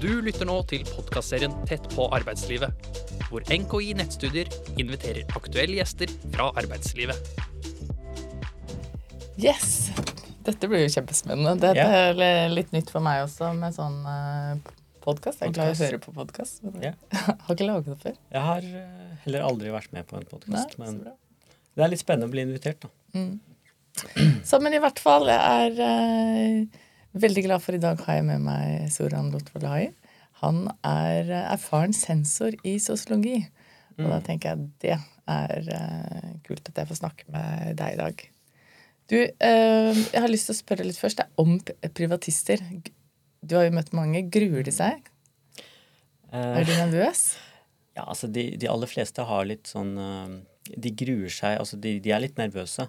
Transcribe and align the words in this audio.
Du 0.00 0.08
lytter 0.22 0.46
nå 0.48 0.56
til 0.68 0.84
podkastserien 0.88 1.54
Tett 1.68 1.86
på 1.94 2.06
arbeidslivet, 2.14 2.88
hvor 3.30 3.44
NKI 3.48 3.94
Nettstudier 3.98 4.50
inviterer 4.78 5.24
aktuelle 5.38 5.78
gjester 5.80 6.12
fra 6.34 6.50
arbeidslivet. 6.60 7.30
Yes! 9.40 9.90
Dette 10.46 10.68
blir 10.70 10.84
jo 10.84 10.92
kjempespennende. 10.94 11.56
Dette 11.64 11.80
Ja. 11.80 12.12
er 12.12 12.52
litt 12.52 12.72
nytt 12.76 12.90
for 12.92 13.02
meg 13.04 13.24
også 13.24 13.50
med 13.56 13.74
sånn 13.74 13.98
uh, 14.06 14.60
podkast. 15.02 15.40
Jeg 15.42 15.50
er 15.50 15.56
glad 15.56 15.72
i 15.72 15.74
å 15.74 15.84
høre 15.86 16.02
på 16.04 16.14
podkast. 16.14 16.62
Ja. 16.84 16.92
Har 17.46 17.56
ikke 17.56 17.66
laget 17.66 17.90
det 17.90 17.98
før. 18.04 18.16
Jeg 18.36 18.44
har 18.50 18.68
eh, 18.84 19.10
heller 19.24 19.48
aldri 19.48 19.72
vært 19.74 19.92
med 19.96 20.06
på 20.06 20.20
en 20.20 20.28
podkast, 20.30 20.76
men 20.78 21.00
det 21.74 21.82
er 21.84 21.92
litt 21.92 22.04
spennende 22.04 22.28
å 22.30 22.32
bli 22.36 22.44
invitert, 22.46 22.84
da. 22.86 22.92
Mm. 23.18 23.36
Så, 24.48 24.60
men 24.62 24.76
i 24.76 24.80
hvert 24.82 25.00
fall, 25.02 25.26
jeg 25.32 25.72
er 25.72 25.82
eh, 25.88 26.82
veldig 27.22 27.44
glad 27.46 27.62
for 27.64 27.76
i 27.76 27.82
dag 27.82 28.00
har 28.06 28.18
jeg 28.18 28.26
med 28.28 28.44
meg 28.44 28.88
Soran 28.92 29.30
Lotvolai. 29.32 29.90
Han 30.42 30.66
er 30.84 31.30
eh, 31.30 31.52
erfaren 31.54 31.94
sensor 31.96 32.56
i 32.66 32.76
sosiologi. 32.82 33.38
Og 33.96 34.10
da 34.12 34.18
tenker 34.24 34.52
jeg 34.52 34.66
det 34.84 34.96
er 35.32 35.70
eh, 35.72 36.32
kult 36.44 36.68
at 36.68 36.82
jeg 36.82 36.90
får 36.90 37.00
snakke 37.00 37.28
med 37.32 37.78
deg 37.78 37.94
i 37.94 38.00
dag. 38.02 38.26
Du, 39.08 39.16
eh, 39.16 40.02
jeg 40.12 40.22
har 40.24 40.32
lyst 40.32 40.50
til 40.50 40.56
å 40.56 40.58
spørre 40.58 40.84
litt 40.84 41.00
først 41.00 41.22
det 41.22 41.28
er 41.28 41.40
om 41.40 41.56
privatister. 41.96 42.60
Du 43.40 43.56
har 43.56 43.68
jo 43.68 43.76
møtt 43.78 43.94
mange. 43.96 44.26
Gruer 44.32 44.66
de 44.66 44.74
seg? 44.74 45.08
Er 46.36 46.66
du 46.66 46.72
nervøs? 46.74 47.28
ja, 47.96 48.02
altså 48.04 48.28
de, 48.28 48.50
de 48.60 48.68
aller 48.68 48.90
fleste 48.90 49.24
har 49.24 49.46
litt 49.46 49.70
sånn 49.70 49.94
De 50.66 50.90
gruer 50.92 51.30
seg, 51.32 51.54
altså 51.62 51.78
de, 51.80 51.94
de 52.02 52.10
er 52.12 52.20
litt 52.20 52.36
nervøse. 52.36 52.84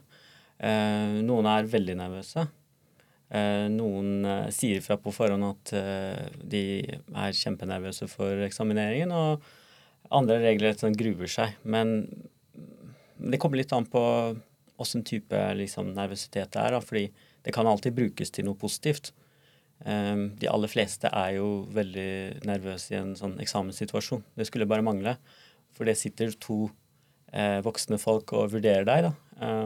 Noen 0.57 1.47
er 1.47 1.69
veldig 1.69 1.95
nervøse. 2.01 2.47
Eh, 3.27 3.67
noen 3.67 4.23
eh, 4.23 4.49
sier 4.55 4.79
fra 4.83 4.95
på 5.03 5.11
forhånd 5.11 5.43
at 5.43 5.73
eh, 5.75 6.27
de 6.47 6.63
er 6.87 7.35
kjempenervøse 7.35 8.07
for 8.07 8.43
eksamineringen, 8.45 9.11
og 9.11 9.43
andre 10.15 10.39
regler 10.45 10.77
sånn 10.79 10.95
gruer 10.95 11.27
seg. 11.31 11.57
Men 11.67 11.99
det 13.19 13.39
kommer 13.43 13.59
litt 13.59 13.73
an 13.75 13.87
på 13.91 14.03
åssen 14.79 15.03
type 15.03 15.39
liksom, 15.59 15.91
nervøsitet 15.97 16.53
det 16.53 16.61
er, 16.61 16.77
da, 16.77 16.83
fordi 16.83 17.09
det 17.43 17.55
kan 17.55 17.67
alltid 17.67 17.97
brukes 17.97 18.31
til 18.31 18.47
noe 18.47 18.59
positivt. 18.59 19.11
De 19.77 20.49
aller 20.49 20.69
fleste 20.69 21.09
er 21.13 21.35
jo 21.35 21.47
veldig 21.73 22.45
nervøse 22.49 22.93
i 22.93 22.97
en 22.97 23.11
sånn 23.17 23.35
eksamenssituasjon. 23.41 24.23
Det 24.37 24.47
skulle 24.49 24.67
bare 24.69 24.85
mangle. 24.85 25.15
For 25.77 25.89
det 25.89 25.95
sitter 25.97 26.33
to 26.41 26.67
voksne 27.65 27.99
folk 28.01 28.33
og 28.37 28.53
vurderer 28.53 28.85
deg, 28.89 29.07
da. 29.07 29.61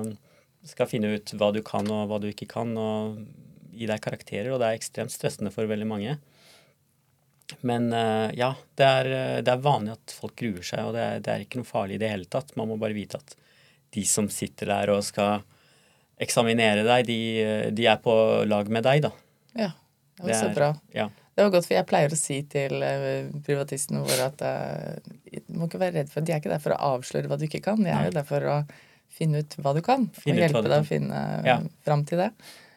Skal 0.68 0.90
finne 0.92 1.14
ut 1.16 1.34
hva 1.40 1.52
du 1.56 1.62
kan 1.66 1.88
og 1.92 2.12
hva 2.12 2.20
du 2.23 2.30
ikke 2.31 2.48
kan, 2.53 2.72
og 2.80 3.23
gi 3.72 3.88
deg 3.89 4.03
karakterer. 4.03 4.52
Og 4.53 4.61
det 4.61 4.69
er 4.69 4.80
ekstremt 4.80 5.14
stressende 5.14 5.53
for 5.53 5.69
veldig 5.69 5.88
mange. 5.89 6.17
Men 7.59 7.94
eh, 7.94 8.31
ja, 8.39 8.53
det 8.75 8.88
er, 8.88 9.11
eh, 9.11 9.38
det 9.44 9.53
er 9.53 9.63
vanlig 9.63 9.95
at 9.97 10.13
folk 10.16 10.36
gruer 10.39 10.66
seg, 10.66 10.86
og 10.88 10.95
det 10.95 11.03
er, 11.03 11.23
det 11.23 11.33
er 11.33 11.45
ikke 11.45 11.61
noe 11.61 11.67
farlig 11.67 11.97
i 11.97 12.03
det 12.03 12.11
hele 12.13 12.30
tatt. 12.31 12.53
Man 12.59 12.72
må 12.72 12.78
bare 12.81 12.95
vite 12.97 13.19
at 13.19 13.36
de 13.91 14.03
som 14.08 14.30
sitter 14.31 14.72
der 14.72 14.94
og 14.94 15.03
skal 15.03 15.41
eksaminere 16.22 16.86
deg, 16.88 17.08
de, 17.09 17.19
eh, 17.41 17.66
de 17.75 17.88
er 17.91 18.00
på 18.03 18.13
lag 18.47 18.69
med 18.72 18.86
deg, 18.88 19.08
da. 19.08 19.11
Ja. 19.58 19.72
Det 20.16 20.23
var 20.23 20.31
Det 20.31 20.38
så 20.39 20.53
bra. 20.56 20.69
Ja. 20.95 21.09
Det 21.31 21.44
var 21.45 21.52
godt, 21.56 21.66
for 21.66 21.75
jeg 21.78 21.88
pleier 21.89 22.13
å 22.13 22.19
si 22.19 22.38
til 22.52 22.83
privatistene 23.45 24.02
våre 24.03 24.25
at 24.28 24.41
uh, 24.44 25.13
du 25.31 25.56
må 25.58 25.69
ikke 25.69 25.80
være 25.80 25.95
redd 25.95 26.09
for 26.11 26.28
De 26.28 26.33
er 26.35 26.41
ikke 26.41 26.52
der 26.52 26.59
for 26.61 26.75
å 26.75 26.97
avsløre 26.97 27.31
hva 27.31 27.38
du 27.39 27.45
ikke 27.47 27.61
kan, 27.63 27.80
de 27.80 27.89
er 27.89 28.09
jo 28.09 28.11
der 28.17 28.28
for 28.28 28.45
å 28.52 28.58
finne 29.16 29.41
ut 29.41 29.56
hva 29.63 29.72
du 29.73 29.80
kan. 29.85 30.09
Finne 30.11 30.44
og 30.44 30.44
hjelpe 30.44 30.67
deg 30.67 30.83
å 30.83 30.89
finne 30.91 31.22
Ja. 31.47 31.56
Fram 31.88 32.03
til 32.06 32.22
det. 32.22 32.30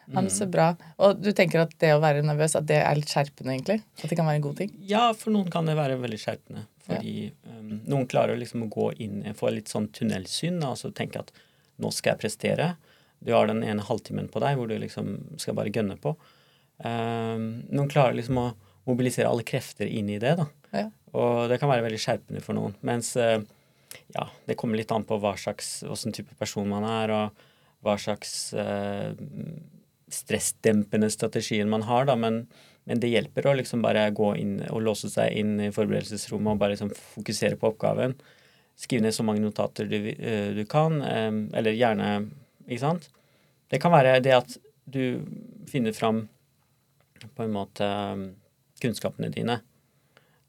Ja, 0.05 0.21
men 0.21 0.29
Så 0.33 0.45
bra. 0.51 0.71
Og 1.01 1.17
du 1.21 1.31
tenker 1.35 1.63
at 1.63 1.73
det 1.81 1.91
å 1.95 2.01
være 2.03 2.23
nervøs, 2.25 2.55
at 2.57 2.67
det 2.69 2.77
er 2.83 2.97
litt 2.97 3.11
skjerpende, 3.11 3.55
egentlig? 3.55 3.79
At 4.01 4.09
det 4.11 4.17
kan 4.19 4.27
være 4.27 4.39
en 4.41 4.45
god 4.45 4.59
ting? 4.61 4.73
Ja, 4.85 5.05
for 5.17 5.33
noen 5.33 5.49
kan 5.53 5.65
det 5.69 5.77
være 5.79 5.97
veldig 6.01 6.19
skjerpende. 6.21 6.65
Fordi 6.85 7.15
um, 7.49 7.71
noen 7.89 8.05
klarer 8.09 8.37
liksom 8.37 8.67
å 8.67 8.71
gå 8.71 8.91
inn, 9.01 9.23
få 9.37 9.49
litt 9.55 9.71
sånn 9.71 9.89
tunnelsyn, 9.95 10.59
og 10.61 10.75
altså 10.75 10.93
tenke 10.93 11.23
at 11.23 11.33
nå 11.81 11.89
skal 11.93 12.13
jeg 12.13 12.21
prestere. 12.21 12.69
Du 13.25 13.33
har 13.33 13.49
den 13.49 13.63
ene 13.65 13.83
halvtimen 13.85 14.29
på 14.31 14.41
deg 14.43 14.59
hvor 14.59 14.69
du 14.69 14.77
liksom 14.79 15.15
skal 15.41 15.57
bare 15.57 15.73
gønne 15.73 15.97
på. 16.01 16.13
Um, 16.77 17.65
noen 17.71 17.89
klarer 17.89 18.17
liksom 18.17 18.37
å 18.41 18.51
mobilisere 18.85 19.31
alle 19.31 19.45
krefter 19.47 19.89
inn 19.89 20.11
i 20.13 20.21
det, 20.21 20.35
da. 20.37 20.45
Ja. 20.75 20.87
Og 21.15 21.47
det 21.49 21.57
kan 21.61 21.71
være 21.71 21.87
veldig 21.87 22.01
skjerpende 22.03 22.43
for 22.45 22.57
noen. 22.57 22.75
Mens 22.85 23.15
uh, 23.17 23.39
ja, 24.13 24.27
det 24.45 24.57
kommer 24.59 24.77
litt 24.77 24.93
an 24.93 25.07
på 25.07 25.17
hva 25.23 25.33
slags, 25.39 25.79
hvilken 25.87 26.13
type 26.15 26.37
person 26.37 26.67
man 26.69 26.85
er, 26.87 27.15
og 27.15 27.45
hva 27.85 27.95
slags 28.01 28.53
uh, 28.57 29.15
stressdempende 30.15 31.09
strategien 31.13 31.69
man 31.71 31.85
har, 31.89 32.07
da. 32.09 32.15
Men, 32.19 32.45
men 32.87 33.01
det 33.01 33.11
hjelper 33.11 33.49
å 33.49 33.55
liksom 33.59 33.83
bare 33.85 34.07
gå 34.15 34.31
inn 34.39 34.57
og 34.69 34.83
låse 34.85 35.11
seg 35.11 35.35
inn 35.37 35.57
i 35.67 35.71
forberedelsesrommet 35.75 36.55
og 36.55 36.61
bare 36.61 36.75
liksom 36.75 36.93
fokusere 36.95 37.59
på 37.61 37.73
oppgaven. 37.73 38.15
Skrive 38.79 39.05
ned 39.05 39.15
så 39.15 39.23
mange 39.27 39.43
notater 39.43 39.87
du, 39.89 39.97
eh, 40.13 40.49
du 40.55 40.63
kan, 40.69 41.01
eh, 41.01 41.31
eller 41.55 41.77
gjerne 41.77 42.15
Ikke 42.65 42.81
sant? 42.81 43.11
Det 43.69 43.77
kan 43.77 43.93
være 43.93 44.17
det 44.25 44.31
at 44.33 44.55
du 44.89 45.21
finner 45.69 45.93
fram 45.93 46.23
på 47.35 47.43
en 47.45 47.53
måte 47.53 47.85
eh, 47.85 48.23
kunnskapene 48.81 49.29
dine 49.33 49.59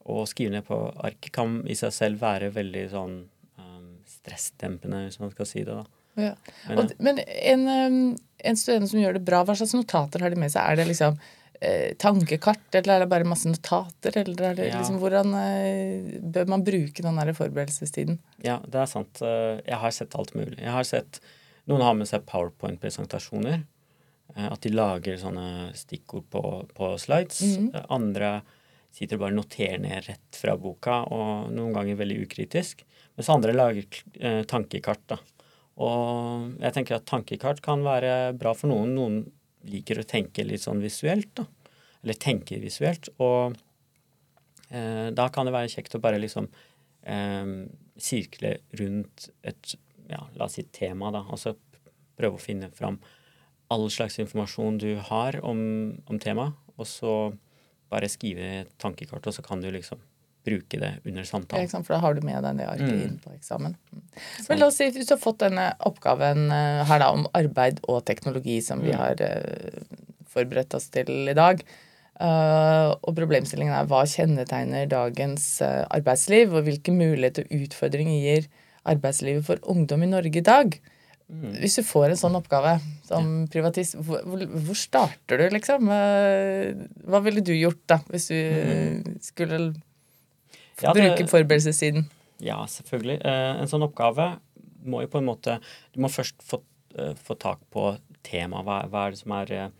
og 0.06 0.26
skrive 0.30 0.54
ned 0.54 0.66
på 0.66 0.78
ark 1.02 1.30
kan 1.34 1.60
i 1.66 1.74
seg 1.78 1.94
selv 1.94 2.22
være 2.22 2.52
veldig 2.54 2.84
sånn 2.92 3.16
eh, 3.58 3.86
stressdempende, 4.16 5.06
hvis 5.06 5.20
man 5.22 5.32
skal 5.34 5.48
si 5.50 5.64
det, 5.66 5.74
da. 5.74 5.95
Ja. 6.16 6.34
Men, 6.68 6.78
Og, 6.78 6.92
men 6.98 7.18
en, 7.26 7.66
um, 7.68 8.16
en 8.44 8.56
student 8.56 8.88
som 8.90 9.00
gjør 9.00 9.18
det 9.18 9.24
bra, 9.26 9.42
hva 9.44 9.56
slags 9.58 9.74
notater 9.76 10.20
har 10.24 10.30
de 10.32 10.36
med 10.40 10.50
seg? 10.52 10.62
Er 10.72 10.76
det 10.80 10.86
liksom 10.88 11.18
eh, 11.60 11.94
tankekart, 12.00 12.66
eller 12.76 12.94
er 12.96 13.04
det 13.04 13.08
bare 13.12 13.24
masse 13.28 13.48
notater? 13.48 14.16
Eller 14.22 14.42
er 14.50 14.54
det 14.58 14.66
Ja. 14.70 14.78
liksom, 14.80 14.98
hvordan 15.00 15.34
eh, 15.40 16.20
bør 16.20 16.48
man 16.52 16.64
bruke 16.64 17.02
den 17.04 17.16
der 17.20 17.32
forberedelsestiden? 17.36 18.18
Ja, 18.44 18.58
det 18.66 18.80
er 18.82 18.86
sant. 18.90 19.22
Eh, 19.22 19.60
Jeg 19.66 19.78
har 19.84 19.90
sett 19.90 20.14
alt 20.16 20.34
mulig. 20.34 20.58
Jeg 20.60 20.72
har 20.72 20.84
sett 20.84 21.20
Noen 21.66 21.82
har 21.82 21.94
med 21.98 22.06
seg 22.06 22.22
powerpoint-presentasjoner. 22.80 23.64
eh, 24.36 24.46
At 24.52 24.60
de 24.62 24.70
lager 24.70 25.16
sånne 25.18 25.72
stikkord 25.74 26.24
på, 26.30 26.42
på 26.74 26.92
slides. 26.98 27.40
Eh, 27.74 27.84
Andre 27.90 28.42
sitter 28.96 29.16
og 29.18 29.26
bare 29.26 29.34
noterer 29.36 29.80
ned 29.82 30.06
rett 30.08 30.36
fra 30.38 30.54
boka, 30.56 31.02
og 31.12 31.50
noen 31.52 31.74
ganger 31.74 31.96
veldig 31.98 32.20
ukritisk. 32.26 32.84
Mens 33.16 33.28
andre 33.32 33.52
lager 33.52 33.84
eh, 34.20 34.42
tankekart, 34.48 35.02
da. 35.08 35.18
Og 35.76 36.54
jeg 36.62 36.72
tenker 36.72 36.96
at 36.96 37.08
tankekart 37.08 37.60
kan 37.64 37.82
være 37.84 38.32
bra 38.38 38.54
for 38.56 38.72
noen. 38.72 38.94
Noen 38.96 39.18
liker 39.68 40.00
å 40.00 40.08
tenke 40.08 40.46
litt 40.46 40.64
sånn 40.64 40.80
visuelt, 40.84 41.32
da. 41.36 41.46
Eller 42.04 42.18
tenker 42.22 42.62
visuelt. 42.62 43.10
Og 43.20 43.56
eh, 44.70 45.08
da 45.12 45.28
kan 45.34 45.48
det 45.48 45.56
være 45.56 45.72
kjekt 45.72 45.98
å 45.98 46.02
bare 46.02 46.20
liksom 46.22 46.48
eh, 47.04 47.52
sirkle 47.96 48.56
rundt 48.80 49.28
et 49.44 49.76
ja, 50.06 50.22
la 50.38 50.46
oss 50.46 50.56
si 50.58 50.66
tema, 50.72 51.10
da. 51.14 51.24
Altså 51.28 51.56
prøve 52.16 52.38
å 52.38 52.42
finne 52.42 52.70
fram 52.72 53.00
all 53.72 53.88
slags 53.90 54.20
informasjon 54.22 54.78
du 54.80 54.92
har 55.08 55.40
om, 55.44 55.58
om 56.06 56.20
temaet, 56.22 56.54
og 56.76 56.86
så 56.88 57.14
bare 57.90 58.10
skrive 58.10 58.46
et 58.62 58.70
tankekart, 58.82 59.26
og 59.26 59.34
så 59.34 59.42
kan 59.44 59.62
du 59.62 59.68
liksom 59.74 60.00
bruke 60.46 60.78
det 60.80 60.92
under 61.04 61.26
samtalen. 61.28 61.66
Ja. 61.68 61.80
For 61.82 61.96
da 61.96 62.00
har 62.04 62.14
du 62.16 62.22
med 62.26 62.42
deg 62.46 62.60
det 62.62 62.68
arket 62.70 62.92
Mm. 62.92 63.02
inn 63.06 63.18
på 63.22 63.34
eksamen. 63.34 63.74
Mm. 63.92 64.02
Men 64.48 64.58
la 64.62 64.66
oss 64.70 64.78
si 64.80 64.90
hvis 64.90 65.08
du 65.10 65.14
har 65.16 65.22
fått 65.22 65.42
denne 65.42 65.66
oppgaven 65.90 66.46
eh, 66.54 66.84
her 66.88 67.02
da 67.02 67.10
om 67.12 67.26
arbeid 67.34 67.82
og 67.88 68.04
teknologi 68.08 68.60
som 68.62 68.80
vi 68.84 68.92
Mm. 68.94 69.00
har 69.02 69.20
eh, 69.26 69.82
forberedt 70.32 70.74
oss 70.78 70.88
til 70.94 71.28
i 71.28 71.34
dag. 71.36 71.60
Uh, 72.16 72.94
og 73.04 73.12
problemstillingen 73.12 73.74
er 73.76 73.84
hva 73.90 73.98
kjennetegner 74.08 74.86
dagens 74.88 75.60
uh, 75.60 75.84
arbeidsliv, 75.92 76.54
og 76.56 76.64
hvilke 76.64 76.88
muligheter 76.96 77.44
og 77.44 77.66
utfordringer 77.66 78.22
gir 78.24 78.46
arbeidslivet 78.88 79.44
for 79.44 79.60
ungdom 79.68 80.02
i 80.06 80.08
Norge 80.08 80.40
i 80.40 80.44
dag? 80.46 80.78
Mm. 81.28 81.58
Hvis 81.60 81.76
du 81.76 81.82
får 81.84 82.14
en 82.14 82.20
sånn 82.22 82.38
oppgave 82.38 82.78
som 83.04 83.46
privatist, 83.52 83.98
hvor, 84.00 84.22
hvor, 84.24 84.78
starter 84.78 85.42
du, 85.42 85.44
liksom? 85.52 85.90
Uh, 85.92 86.86
Hva 87.04 87.20
ville 87.26 87.44
du 87.44 87.52
gjort, 87.52 87.82
da, 87.86 87.98
hvis 88.08 88.30
du 88.32 89.18
skulle 89.20 89.58
Mm. 89.74 89.82
Ja, 90.82 90.92
det- 90.92 91.06
bruke 91.06 91.28
forberedelsestiden? 91.30 92.08
Ja, 92.40 92.58
selvfølgelig. 92.66 93.24
Eh, 93.24 93.60
en 93.60 93.66
sånn 93.70 93.86
oppgave 93.86 94.38
må 94.84 95.00
jo 95.02 95.08
på 95.08 95.18
en 95.18 95.26
måte 95.26 95.60
Du 95.94 96.00
må 96.00 96.08
først 96.08 96.36
få, 96.42 96.62
eh, 96.98 97.14
få 97.14 97.38
tak 97.38 97.58
på 97.70 97.98
temaet. 98.22 98.64
Hva, 98.64 98.88
hva 98.90 99.06
er 99.06 99.10
det 99.10 99.18
som 99.18 99.32
er 99.32 99.52
eh, 99.52 99.70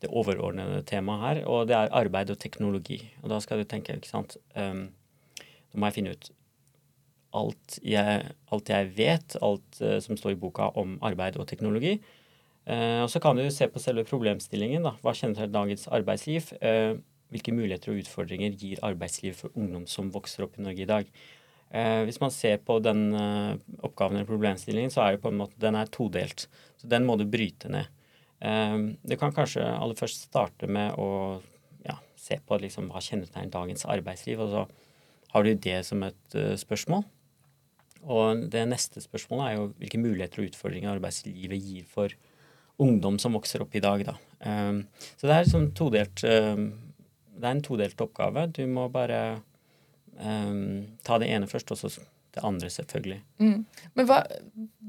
det 0.00 0.10
overordnede 0.10 0.84
temaet 0.84 1.20
her? 1.20 1.46
Og 1.48 1.66
det 1.66 1.74
er 1.76 1.88
arbeid 1.90 2.30
og 2.30 2.38
teknologi. 2.38 3.10
Og 3.22 3.30
da 3.30 3.38
skal 3.40 3.58
du 3.58 3.64
tenke, 3.64 3.96
ikke 3.96 4.08
sant 4.08 4.36
um, 4.54 4.92
Nå 5.74 5.80
må 5.80 5.86
jeg 5.90 5.94
finne 5.94 6.12
ut 6.16 6.30
alt 7.36 7.78
jeg, 7.84 8.32
alt 8.52 8.68
jeg 8.68 8.92
vet, 8.96 9.36
alt 9.42 9.80
uh, 9.82 9.98
som 10.00 10.16
står 10.16 10.32
i 10.32 10.38
boka 10.40 10.70
om 10.76 10.98
arbeid 11.02 11.36
og 11.36 11.46
teknologi. 11.46 12.00
Uh, 12.66 13.02
og 13.04 13.10
så 13.12 13.20
kan 13.20 13.36
du 13.36 13.44
se 13.50 13.68
på 13.68 13.78
selve 13.82 14.04
problemstillingen. 14.04 14.82
da. 14.82 14.94
Hva 15.02 15.12
kjennetegner 15.12 15.52
dagens 15.52 15.86
arbeidsliv? 15.92 16.52
Eh, 16.62 16.96
hvilke 17.32 17.54
muligheter 17.54 17.92
og 17.92 18.04
utfordringer 18.04 18.54
gir 18.58 18.82
arbeidslivet 18.86 19.38
for 19.38 19.58
ungdom 19.58 19.86
som 19.90 20.12
vokser 20.14 20.46
opp 20.46 20.58
i 20.58 20.64
Norge 20.66 20.84
i 20.84 20.88
dag? 20.90 21.10
Eh, 21.74 22.04
hvis 22.06 22.20
man 22.22 22.30
ser 22.30 22.60
på 22.62 22.78
den 22.84 23.08
eh, 23.18 23.58
oppgaven 23.86 24.20
eller 24.20 24.28
problemstillingen, 24.28 24.92
så 24.94 25.02
er 25.02 25.16
det 25.16 25.24
på 25.24 25.32
en 25.32 25.40
måte, 25.40 25.58
den 25.62 25.78
er 25.78 25.90
todelt. 25.90 26.46
Så 26.78 26.90
den 26.90 27.06
må 27.08 27.18
du 27.18 27.26
bryte 27.28 27.70
ned. 27.72 27.90
Eh, 28.38 28.76
du 29.02 29.16
kan 29.18 29.34
kanskje 29.34 29.64
aller 29.66 29.98
først 29.98 30.28
starte 30.28 30.70
med 30.70 30.94
å 31.00 31.40
ja, 31.86 31.98
se 32.18 32.38
på 32.38 32.60
liksom, 32.62 32.90
hva 32.92 33.02
kjennetegner 33.02 33.50
dagens 33.52 33.86
arbeidsliv, 33.90 34.44
og 34.44 34.54
så 34.54 34.66
har 35.36 35.44
du 35.44 35.54
det 35.54 35.80
som 35.84 36.00
et 36.06 36.38
uh, 36.38 36.54
spørsmål. 36.56 37.02
Og 38.06 38.46
det 38.52 38.62
neste 38.70 39.02
spørsmålet 39.02 39.46
er 39.46 39.56
jo 39.56 39.66
hvilke 39.80 40.00
muligheter 40.00 40.40
og 40.40 40.52
utfordringer 40.52 40.94
arbeidslivet 40.94 41.58
gir 41.60 41.88
for 41.90 42.14
ungdom 42.82 43.18
som 43.20 43.34
vokser 43.36 43.64
opp 43.64 43.74
i 43.76 43.82
dag. 43.82 44.04
Da. 44.06 44.14
Um, 44.46 44.84
så 45.16 45.26
det 45.26 45.34
er, 45.34 45.44
liksom 45.44 45.70
todelt, 45.76 46.22
um, 46.24 46.68
det 47.36 47.44
er 47.46 47.54
en 47.54 47.64
todelt 47.64 48.00
oppgave. 48.00 48.46
Du 48.56 48.62
må 48.70 48.88
bare 48.92 49.20
um, 50.18 50.86
ta 51.06 51.18
det 51.22 51.28
ene 51.32 51.48
først, 51.50 51.72
og 51.74 51.80
så 51.80 51.92
det 52.36 52.44
andre, 52.44 52.70
selvfølgelig. 52.70 53.20
Mm. 53.40 53.60
Men 53.96 54.08
hva, 54.08 54.20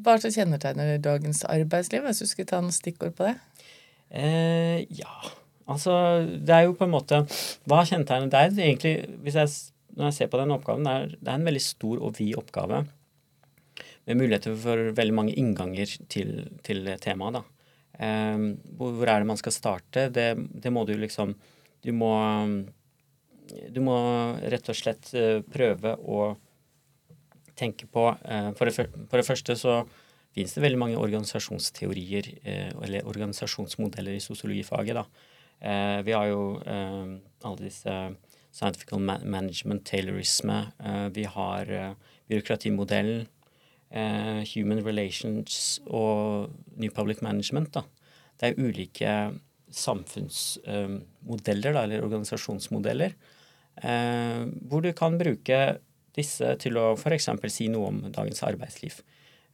hva 0.04 0.18
som 0.20 0.34
kjennetegner 0.36 0.98
dagens 1.04 1.46
arbeidsliv? 1.48 2.04
Hvis 2.04 2.20
du 2.24 2.28
skulle 2.28 2.50
ta 2.50 2.60
noen 2.64 2.76
stikkord 2.76 3.16
på 3.16 3.30
det? 3.30 3.36
Eh, 4.08 4.84
ja, 4.96 5.16
altså 5.68 5.94
Det 6.24 6.54
er 6.56 6.62
jo 6.64 6.78
på 6.80 6.86
en 6.86 6.94
måte 6.94 7.18
Hva 7.68 7.82
kjennetegner 7.84 8.30
Det 8.32 8.40
er 8.40 8.54
egentlig, 8.64 8.94
jeg, 9.28 9.50
når 9.98 10.06
jeg 10.06 10.16
ser 10.16 10.30
på 10.32 10.40
den 10.40 10.54
oppgaven, 10.56 10.88
det 10.88 10.94
er, 10.94 11.10
det 11.18 11.32
er 11.34 11.42
en 11.42 11.50
veldig 11.50 11.64
stor 11.64 12.00
og 12.00 12.16
vid 12.20 12.38
oppgave. 12.40 12.86
Med 14.08 14.20
muligheter 14.22 14.56
for 14.60 14.92
veldig 14.96 15.16
mange 15.16 15.36
innganger 15.36 15.98
til, 16.12 16.34
til 16.64 16.88
temaet. 17.04 17.40
da. 17.40 17.44
Eh, 17.98 18.48
hvor, 18.76 18.96
hvor, 18.96 19.08
er 19.08 19.24
det 19.24 19.32
man 19.32 19.40
skal 19.40 19.56
starte? 19.56 20.10
Det, 20.12 20.30
det 20.64 20.72
må 20.72 20.84
du 20.88 20.96
liksom 21.00 21.36
Du 21.88 21.94
må 21.96 22.12
Du 23.72 23.80
må 23.80 23.96
rett 24.52 24.68
og 24.68 24.76
slett 24.76 25.08
uh, 25.16 25.40
prøve 25.48 25.96
å 26.04 26.36
tenke 27.56 27.88
på 27.88 28.04
uh, 28.12 28.52
for, 28.60 28.68
det, 28.68 28.90
for 29.08 29.18
det 29.18 29.26
første 29.26 29.56
så 29.56 29.78
finnes 30.38 30.54
det 30.54 30.62
veldig 30.62 30.78
mange 30.78 31.02
organisasjonsteorier 31.02 32.30
eh, 32.44 32.70
eller 32.86 33.08
organisasjonsmodeller 33.10 34.18
i 34.18 34.22
sosiologifaget. 34.22 35.00
da. 35.00 35.06
Eh, 35.60 36.02
vi 36.06 36.14
har 36.14 36.28
jo 36.30 36.42
eh, 36.62 37.16
alle 37.42 37.64
disse 37.64 37.96
scientific 38.52 38.94
management, 39.26 39.86
taylorisme. 39.86 40.60
Eh, 40.78 41.08
vi 41.16 41.26
har 41.26 41.72
eh, 41.74 41.96
byråkratimodellen, 42.30 43.26
eh, 43.90 44.44
human 44.54 44.84
relations 44.86 45.80
og 45.88 46.54
new 46.76 46.92
public 46.92 47.22
management. 47.22 47.74
da. 47.74 47.84
Det 48.38 48.52
er 48.52 48.62
ulike 48.62 49.18
samfunnsmodeller, 49.74 51.74
da, 51.74 51.84
eller 51.84 52.06
organisasjonsmodeller, 52.06 53.12
hvor 54.70 54.82
du 54.82 54.94
kan 54.96 55.18
bruke 55.20 55.78
disse 56.18 56.54
til 56.62 56.80
å 56.82 56.94
f.eks. 56.98 57.30
si 57.54 57.68
noe 57.72 57.92
om 57.92 58.00
dagens 58.14 58.44
arbeidsliv. 58.48 59.00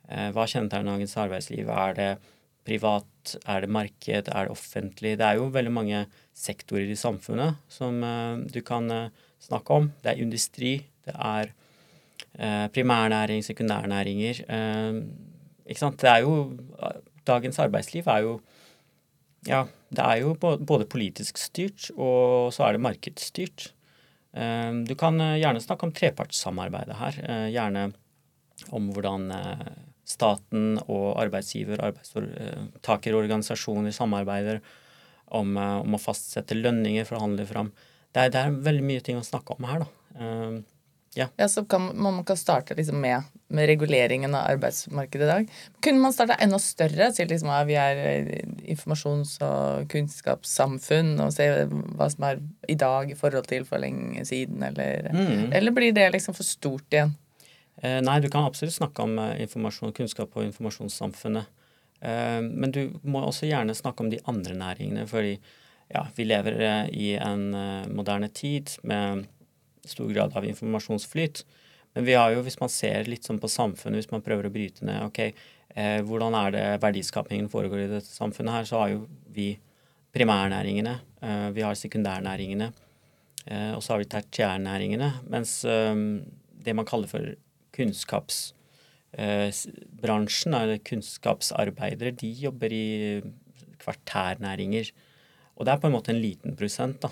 Eh, 0.09 0.29
hva 0.35 0.45
kjennetegner 0.49 0.93
dagens 0.93 1.17
arbeidsliv? 1.19 1.71
Er 1.71 1.97
det 1.97 2.11
privat? 2.67 3.35
Er 3.49 3.63
det 3.63 3.71
marked? 3.71 4.29
Er 4.29 4.47
det 4.47 4.53
offentlig? 4.53 5.15
Det 5.19 5.27
er 5.27 5.39
jo 5.39 5.51
veldig 5.53 5.73
mange 5.73 6.05
sektorer 6.37 6.91
i 6.91 6.99
samfunnet 6.99 7.59
som 7.71 7.99
eh, 8.03 8.45
du 8.51 8.61
kan 8.65 8.89
eh, 8.91 9.27
snakke 9.43 9.79
om. 9.79 9.91
Det 10.03 10.13
er 10.13 10.23
industri, 10.23 10.77
det 11.07 11.17
er 11.17 11.53
primærnæring, 12.73 13.43
sekundærnæringer. 13.45 14.39
Ikke 15.67 15.77
sant? 15.77 15.99
Det 16.01 16.09
er 16.09 16.23
jo 16.23 16.55
Dagens 17.27 17.59
arbeidsliv 17.61 18.07
er 18.09 18.23
jo 18.23 18.31
ja, 19.47 19.63
det 19.93 20.03
er 20.03 20.21
jo 20.23 20.35
både 20.39 20.89
politisk 20.89 21.39
styrt, 21.41 21.89
og 21.95 22.53
så 22.55 22.67
er 22.67 22.75
det 22.75 22.85
markedsstyrt. 22.85 23.59
Du 24.33 24.93
kan 24.97 25.19
gjerne 25.37 25.61
snakke 25.61 25.85
om 25.85 25.93
trepartssamarbeidet 25.93 26.95
her. 26.97 27.13
Gjerne 27.53 27.83
om 28.73 28.87
hvordan 28.95 29.29
staten 30.07 30.79
og 30.87 31.19
arbeidsgiver, 31.21 31.83
arbeidstakerorganisasjoner 31.85 33.91
samarbeider 33.95 34.61
om, 35.33 35.57
eh, 35.57 35.77
om, 35.81 35.95
å 35.95 36.01
fastsette 36.01 36.57
lønninger, 36.57 37.05
forhandle 37.07 37.45
fram. 37.49 37.71
Det 38.13 38.21
er, 38.21 38.33
det 38.33 38.41
er, 38.41 38.57
veldig 38.67 38.85
mye 38.85 39.03
ting 39.05 39.17
å 39.17 39.25
snakke 39.25 39.55
om 39.55 39.63
her, 39.69 39.85
da. 39.85 39.89
Ja. 41.15 41.27
ja. 41.37 41.47
så 41.47 41.65
kan, 41.65 41.91
man 41.93 42.23
kan 42.25 42.37
starte 42.37 42.75
liksom 42.75 43.01
med, 43.01 43.23
med, 43.47 43.67
reguleringen 43.69 44.35
av 44.35 44.47
arbeidsmarkedet 44.55 45.25
i 45.25 45.31
dag. 45.31 45.51
Kunne 45.85 46.01
man 46.01 46.13
starte 46.13 46.37
enda 46.41 46.59
større? 46.59 47.11
Si 47.13 47.25
liksom 47.29 47.51
at 47.53 47.67
vi 47.69 47.77
er 47.77 48.01
eh, 48.01 48.29
informasjons- 48.73 49.35
og 49.45 49.89
kunnskapssamfunn, 49.93 51.15
og 51.21 51.33
se 51.35 51.49
hva 51.69 52.09
som 52.09 52.29
er 52.29 52.41
i 52.69 52.77
dag 52.79 53.11
i 53.11 53.17
forhold 53.19 53.49
til 53.51 53.67
for 53.69 53.83
lenge 53.83 54.25
siden, 54.25 54.63
eller, 54.65 55.11
mm. 55.13 55.51
eller 55.53 55.75
blir 55.75 55.93
det 55.95 56.09
liksom 56.15 56.37
for 56.37 56.47
stort 56.47 56.87
igjen? 56.93 57.13
Eh, 57.81 57.99
nei, 58.05 58.19
du 58.21 58.29
kan 58.29 58.47
absolutt 58.47 58.75
snakke 58.75 59.05
om 59.05 59.17
eh, 59.19 59.41
informasjon, 59.43 59.93
kunnskap 59.97 60.37
og 60.37 60.47
informasjonssamfunnet. 60.47 61.49
Eh, 62.03 62.39
men 62.45 62.73
du 62.73 62.83
må 63.01 63.23
også 63.25 63.49
gjerne 63.49 63.75
snakke 63.77 64.05
om 64.05 64.11
de 64.13 64.21
andre 64.29 64.55
næringene, 64.57 65.07
fordi 65.09 65.37
ja, 65.93 66.05
vi 66.15 66.25
lever 66.25 66.89
i 66.89 67.11
en 67.21 67.51
moderne 67.93 68.29
tid 68.33 68.71
med 68.87 69.27
stor 69.87 70.09
grad 70.13 70.37
av 70.37 70.45
informasjonsflyt. 70.47 71.45
Men 71.93 72.05
vi 72.07 72.13
har 72.17 72.31
jo, 72.33 72.41
hvis 72.45 72.59
man 72.61 72.71
ser 72.73 73.09
litt 73.09 73.25
sånn 73.27 73.41
på 73.41 73.51
samfunnet, 73.51 73.99
hvis 74.01 74.13
man 74.13 74.25
prøver 74.25 74.45
å 74.49 74.53
bryte 74.53 74.85
ned 74.87 74.99
ok, 75.05 75.19
eh, 75.75 75.99
hvordan 76.05 76.33
er 76.39 76.49
det 76.55 76.65
verdiskapingen 76.81 77.51
foregår 77.53 77.79
i 77.83 77.91
dette 77.91 78.09
samfunnet 78.09 78.55
her, 78.55 78.65
så 78.69 78.75
har 78.81 78.89
jo 78.95 78.99
vi 79.33 79.47
primærnæringene, 80.13 80.95
eh, 81.21 81.49
vi 81.53 81.61
har 81.65 81.75
sekundærnæringene, 81.77 82.67
eh, 83.45 83.71
og 83.75 83.81
så 83.83 83.89
har 83.93 83.99
vi 84.01 84.09
tertiærnæringene. 84.09 85.09
Mens 85.29 85.51
det 86.63 86.73
man 86.75 86.89
kaller 86.89 87.09
for 87.11 87.23
kunnskapsbransjen, 87.75 90.53
eller 90.57 90.77
kunnskapsarbeidere, 90.79 92.17
de 92.17 92.29
jobber 92.47 92.69
i 92.73 92.85
kvartærnæringer. 93.83 94.85
Og 95.57 95.65
det 95.65 95.71
er 95.73 95.81
på 95.81 95.87
en 95.89 95.93
måte 95.93 96.09
en 96.09 96.21
liten 96.21 96.55
prosent, 96.57 97.01
da. 97.01 97.09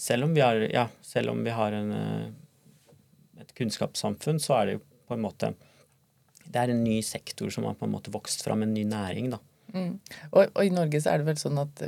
Selv 0.00 0.24
om 0.24 0.34
vi 0.34 0.40
har, 0.40 0.56
ja, 0.72 0.86
selv 1.04 1.34
om 1.34 1.42
vi 1.44 1.52
har 1.52 1.76
en, 1.76 1.92
eh, 1.92 3.42
et 3.42 3.52
kunnskapssamfunn, 3.54 4.40
så 4.40 4.56
er 4.60 4.66
det 4.66 4.78
jo 4.78 4.86
på 5.10 5.16
en 5.16 5.26
måte 5.26 5.54
Det 6.50 6.58
er 6.58 6.72
en 6.72 6.82
ny 6.82 6.96
sektor 7.02 7.50
som 7.54 7.62
har 7.68 7.76
på 7.78 7.86
en 7.86 7.92
måte 7.92 8.10
vokst 8.10 8.42
fram, 8.42 8.64
en 8.64 8.72
ny 8.74 8.82
næring, 8.82 9.28
da. 9.30 9.38
Mm. 9.70 10.00
Og, 10.32 10.48
og, 10.48 10.64
i 10.64 10.72
Norge 10.74 10.98
så 10.98 11.12
er 11.12 11.20
det 11.20 11.28
vel 11.28 11.38
sånn 11.38 11.60
at 11.62 11.82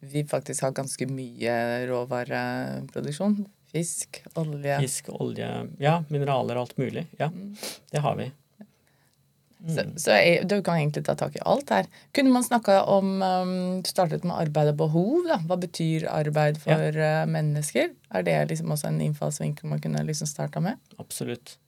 vi 0.00 0.22
faktisk 0.24 0.64
har 0.64 0.72
ganske 0.72 1.08
mye 1.10 1.56
råvareproduksjon. 1.90 3.36
Fisk, 3.68 4.22
olje 4.40 4.78
Fisk, 4.80 5.10
olje 5.12 5.50
Ja, 5.82 5.98
mineraler 6.08 6.56
og 6.56 6.70
alt 6.70 6.80
mulig. 6.80 7.04
Ja, 7.20 7.28
mm. 7.28 7.52
det 7.92 8.00
har 8.06 8.16
vi. 8.16 8.30
Mm. 9.66 9.74
Så, 9.74 9.84
så 10.04 10.16
jeg, 10.16 10.46
du 10.46 10.60
kan 10.62 10.78
egentlig 10.78 11.02
ta 11.08 11.16
tak 11.18 11.36
i 11.38 11.42
alt 11.42 11.72
her. 11.74 11.88
Kunne 12.14 12.32
man 12.34 12.46
snakka 12.46 12.78
om 12.92 13.16
um, 13.18 13.54
Startet 13.86 14.24
med 14.26 14.36
arbeid 14.36 14.72
og 14.72 14.80
behov. 14.84 15.26
da. 15.26 15.40
Hva 15.48 15.58
betyr 15.60 16.06
arbeid 16.12 16.60
for 16.62 16.86
ja. 16.94 17.24
uh, 17.24 17.30
mennesker? 17.30 17.90
Er 18.14 18.26
det 18.26 18.38
liksom 18.52 18.72
også 18.74 18.92
en 18.92 19.02
innfallsvinkel 19.08 19.72
man 19.72 19.82
kunne 19.82 20.04
liksom 20.06 20.30
starta 20.30 20.62
med? 20.62 20.78
Absolutt. 21.02 21.58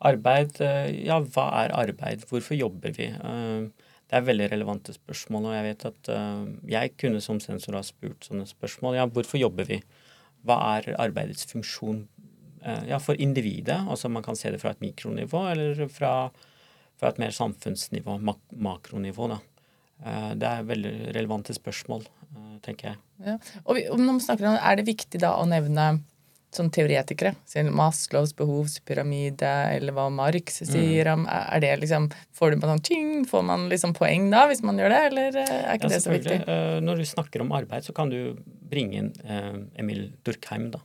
Arbeid 0.00 0.56
uh, 0.62 0.88
Ja, 0.88 1.20
hva 1.20 1.50
er 1.64 1.76
arbeid? 1.76 2.24
Hvorfor 2.30 2.58
jobber 2.58 2.96
vi? 2.96 3.12
Uh, 3.20 3.68
det 4.08 4.16
er 4.16 4.24
veldig 4.24 4.52
relevante 4.54 4.94
spørsmål, 4.96 5.50
og 5.50 5.52
jeg 5.52 5.64
vet 5.66 5.82
at 5.84 6.08
jeg 6.72 6.92
kunne 6.96 7.18
som 7.20 7.42
sensor 7.44 7.74
ha 7.76 7.82
spurt 7.84 8.24
sånne 8.24 8.46
spørsmål. 8.48 8.94
Ja, 8.96 9.04
hvorfor 9.04 9.36
jobber 9.36 9.68
vi? 9.68 9.82
hva 10.46 10.58
er 10.78 10.92
arbeidets 11.00 11.48
funksjon 11.50 12.04
eh, 12.62 12.84
ja, 12.92 13.00
for 13.02 13.18
individet? 13.20 13.80
Altså 13.88 14.10
man 14.12 14.24
kan 14.26 14.38
se 14.38 14.52
det 14.54 14.60
fra 14.62 14.74
et 14.74 14.84
mikronivå 14.84 15.44
eller 15.52 15.88
fra, 15.92 16.30
fra 16.98 17.12
et 17.12 17.20
mer 17.22 17.34
samfunnsnivå, 17.34 18.18
mak 18.26 18.42
makronivå. 18.52 19.28
da. 19.34 19.38
Eh, 20.04 20.30
det 20.38 20.50
er 20.50 20.68
veldig 20.68 20.94
relevante 21.16 21.54
spørsmål, 21.56 22.06
eh, 22.06 22.54
tenker 22.62 22.92
jeg. 22.92 23.00
Ja. 23.24 23.38
Og 23.66 23.98
når 23.98 24.20
vi 24.20 24.26
snakker 24.26 24.46
om, 24.46 24.58
Er 24.62 24.76
det 24.76 24.86
viktig 24.86 25.20
da 25.20 25.34
å 25.38 25.46
nevne 25.46 26.02
sånn 26.50 26.70
teoretikere. 26.70 27.34
Maslows 27.70 28.32
behovspyramide, 28.32 29.76
eller 29.76 29.92
hva 29.92 30.10
Marx 30.10 30.62
sier 30.64 31.12
om 31.12 31.26
er 31.28 31.60
det 31.60 31.80
liksom, 31.80 32.10
Får 32.32 32.52
du 32.52 32.60
sånn 32.60 32.82
ting, 32.82 33.26
får 33.26 33.44
man 33.44 33.68
liksom 33.68 33.92
poeng 33.92 34.30
da, 34.30 34.46
hvis 34.48 34.62
man 34.62 34.78
gjør 34.78 34.88
det, 34.88 35.02
eller 35.10 35.36
eh, 35.36 35.50
er 35.68 35.76
ikke 35.76 35.90
ja, 35.90 35.94
det 35.96 36.02
så 36.02 36.10
viktig? 36.10 36.38
Når 36.82 36.96
du 36.96 37.04
snakker 37.04 37.42
om 37.42 37.52
arbeid, 37.52 37.84
så 37.84 37.92
kan 37.92 38.08
du 38.08 38.38
bringe 38.70 38.94
inn 38.94 39.12
Emil 39.76 40.12
Durkheim, 40.24 40.70
da. 40.70 40.80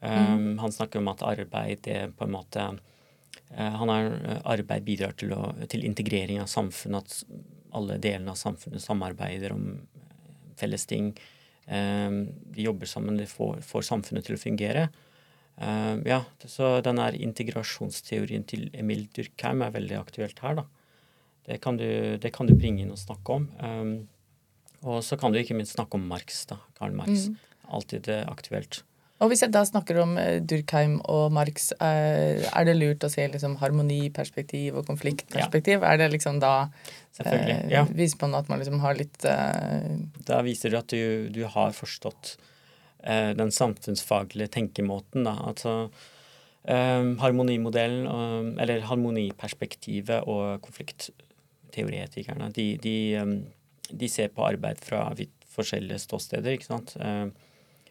Mm. 0.00 0.58
Han 0.58 0.72
snakker 0.72 0.98
om 0.98 1.08
at 1.08 1.22
arbeid 1.22 1.86
er 1.86 2.08
på 2.08 2.24
en 2.24 2.32
måte 2.32 2.80
han 3.56 3.90
har, 3.90 4.12
Arbeid 4.46 4.84
bidrar 4.86 5.16
til, 5.18 5.34
å, 5.34 5.50
til 5.70 5.82
integrering 5.88 6.38
av 6.42 6.50
samfunnet, 6.52 7.02
at 7.02 7.76
alle 7.76 7.98
delene 8.02 8.32
av 8.32 8.38
samfunnet 8.38 8.82
samarbeider 8.82 9.54
om 9.54 9.64
felles 10.58 10.86
ting. 10.90 11.12
De 11.66 12.62
jobber 12.62 12.90
sammen, 12.90 13.18
de 13.18 13.26
får, 13.30 13.60
får 13.66 13.86
samfunnet 13.86 14.26
til 14.26 14.36
å 14.36 14.40
fungere. 14.42 14.88
Ja, 16.06 16.22
så 16.46 16.72
denne 16.84 17.10
integrasjonsteorien 17.14 18.46
til 18.50 18.68
Emil 18.76 19.06
Durkheim 19.14 19.62
er 19.66 19.74
veldig 19.74 19.98
aktuelt 19.98 20.42
her, 20.44 20.60
da. 20.62 20.66
Det 21.46 21.58
kan 21.64 21.78
du, 21.80 22.18
det 22.20 22.30
kan 22.34 22.46
du 22.46 22.54
bringe 22.54 22.84
inn 22.84 22.92
og 22.94 23.00
snakke 23.00 23.38
om. 23.40 23.46
Um, 23.58 23.94
og 24.86 25.00
så 25.04 25.16
kan 25.20 25.32
du 25.32 25.40
ikke 25.40 25.56
minst 25.58 25.74
snakke 25.76 25.98
om 25.98 26.06
Marx, 26.08 26.44
da. 26.50 26.60
Karl 26.78 26.94
Marx. 26.96 27.28
Mm. 27.28 27.38
Alltid 27.76 28.10
aktuelt. 28.24 28.82
Og 29.20 29.28
hvis 29.28 29.42
jeg 29.44 29.52
da 29.52 29.62
snakker 29.68 29.98
om 30.00 30.14
eh, 30.20 30.38
Durkheim 30.40 30.96
og 31.12 31.32
Marx, 31.36 31.70
eh, 31.76 32.40
er 32.40 32.68
det 32.68 32.76
lurt 32.78 33.04
å 33.04 33.10
se 33.12 33.26
liksom 33.28 33.58
harmoniperspektiv 33.60 34.78
og 34.80 34.86
konfliktperspektiv? 34.88 35.82
Ja. 35.82 35.92
Er 35.92 36.00
det 36.00 36.12
liksom 36.16 36.40
da 36.42 36.70
Selvfølgelig, 37.16 37.72
ja. 37.72 37.82
Viser 37.90 38.20
man 38.22 38.38
at 38.38 38.48
man 38.48 38.60
liksom 38.62 38.78
har 38.84 38.94
litt 38.96 39.24
eh... 39.26 39.98
Da 40.28 40.38
viser 40.46 40.72
det 40.72 40.78
at 40.78 40.92
du, 40.94 41.28
du 41.34 41.42
har 41.52 41.74
forstått 41.74 42.36
eh, 43.02 43.32
den 43.36 43.50
samfunnsfaglige 43.52 44.52
tenkemåten. 44.54 45.26
Da. 45.26 45.34
Altså 45.50 45.74
eh, 46.64 47.10
harmonimodellen, 47.20 48.06
og, 48.06 48.54
eller 48.62 48.86
harmoniperspektivet 48.88 50.30
og 50.30 50.62
konfliktteoretikerne, 50.64 52.50
de, 52.56 52.68
de, 52.82 52.96
um, 53.20 53.36
de, 53.90 54.08
ser 54.08 54.32
på 54.34 54.46
arbeid 54.46 54.80
fra 54.86 55.08
forskjellige 55.50 56.04
ståsteder. 56.06 56.56
ikke 56.56 56.70
sant? 56.70 56.96
Eh, 57.02 57.49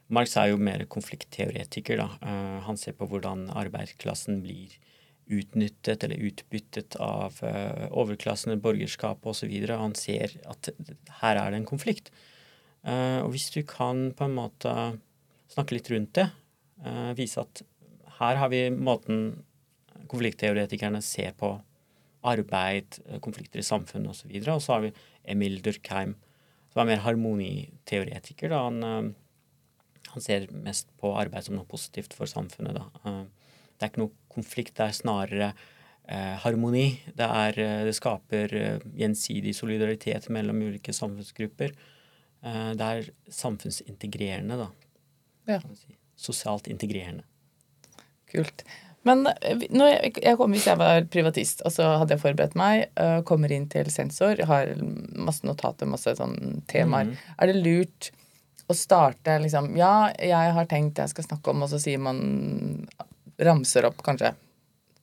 Marx 0.09 0.33
er 0.41 0.49
jo 0.49 0.61
mer 0.61 0.81
konfliktteoretiker. 0.89 2.01
da. 2.01 2.09
Uh, 2.23 2.59
han 2.65 2.77
ser 2.81 2.95
på 2.97 3.07
hvordan 3.09 3.49
arbeidsklassen 3.53 4.41
blir 4.45 4.73
utnyttet 5.29 6.03
eller 6.03 6.23
utbyttet 6.25 6.95
av 6.97 7.35
overklassene, 7.37 7.89
overklassen, 7.93 8.61
borgerskapet 8.63 9.29
osv. 9.29 9.51
Han 9.69 9.93
ser 9.93 10.33
at 10.49 10.71
her 11.21 11.37
er 11.37 11.51
det 11.51 11.59
en 11.59 11.69
konflikt. 11.69 12.09
Uh, 12.81 13.21
og 13.21 13.35
hvis 13.35 13.51
du 13.53 13.61
kan 13.69 14.09
på 14.17 14.25
en 14.25 14.37
måte 14.39 14.73
snakke 15.53 15.77
litt 15.77 15.91
rundt 15.93 16.15
det, 16.17 16.29
vise 17.17 17.41
at 17.43 17.61
her 18.21 18.37
har 18.39 18.49
vi 18.53 18.69
måten 18.71 19.41
konfliktteoretikerne 20.07 21.01
ser 21.03 21.33
på 21.37 21.49
arbeid, 22.29 23.01
konflikter 23.21 23.59
i 23.59 23.65
samfunnet 23.67 24.13
osv. 24.13 24.31
Og, 24.31 24.45
så 24.45 24.55
og 24.55 24.63
så 24.63 24.75
har 24.75 24.85
vi 24.85 24.93
Emil 25.33 25.59
Durkheim, 25.65 26.13
som 26.71 26.83
er 26.83 26.93
mer 26.93 27.03
harmoniteoretiker. 27.03 28.53
da 28.53 28.61
han 28.69 29.11
han 30.13 30.23
ser 30.23 30.47
mest 30.65 30.89
på 31.01 31.13
arbeid 31.17 31.45
som 31.45 31.57
noe 31.57 31.67
positivt 31.69 32.15
for 32.17 32.29
samfunnet. 32.29 32.77
Da. 32.77 32.87
Eh, 33.05 33.25
det 33.79 33.85
er 33.85 33.93
ikke 33.93 34.03
noe 34.03 34.33
konflikt, 34.33 34.75
det 34.75 34.89
er 34.89 34.97
snarere 34.97 35.53
eh, 36.09 36.35
harmoni. 36.43 36.87
Det, 37.15 37.27
er, 37.27 37.61
eh, 37.63 37.85
det 37.87 37.95
skaper 37.97 38.55
eh, 38.57 38.83
gjensidig 38.99 39.55
solidaritet 39.55 40.27
mellom 40.35 40.59
ulike 40.67 40.95
samfunnsgrupper. 40.95 41.73
Eh, 42.43 42.69
det 42.79 42.91
er 42.91 43.09
samfunnsintegrerende, 43.39 44.59
da. 44.65 44.69
Ja. 45.55 45.63
Si. 45.77 45.95
Sosialt 46.19 46.67
integrerende. 46.67 47.23
Kult. 48.29 48.65
Men 49.07 49.23
jeg, 49.39 50.11
jeg 50.19 50.35
kom, 50.37 50.51
hvis 50.51 50.67
jeg 50.67 50.77
var 50.77 51.05
privatist, 51.09 51.63
og 51.63 51.71
så 51.71 51.85
hadde 52.01 52.17
jeg 52.17 52.21
forberedt 52.21 52.57
meg, 52.59 52.89
kommer 53.25 53.49
inn 53.55 53.69
til 53.71 53.87
sensor, 53.89 54.41
har 54.45 54.73
masse 55.15 55.47
notater, 55.47 55.87
masse 55.87 56.11
sånn 56.19 56.59
temaer, 56.69 57.07
mm. 57.07 57.29
er 57.39 57.49
det 57.49 57.61
lurt 57.63 58.09
å 58.69 58.75
starte 58.77 59.39
liksom 59.41 59.73
Ja, 59.79 60.11
jeg 60.13 60.53
har 60.55 60.69
tenkt 60.69 61.01
jeg 61.01 61.11
skal 61.13 61.25
snakke 61.25 61.53
om, 61.53 61.65
og 61.65 61.71
så 61.71 61.81
sier 61.81 62.01
man 62.01 62.19
Ramser 63.39 63.87
opp 63.87 64.01
kanskje 64.05 64.33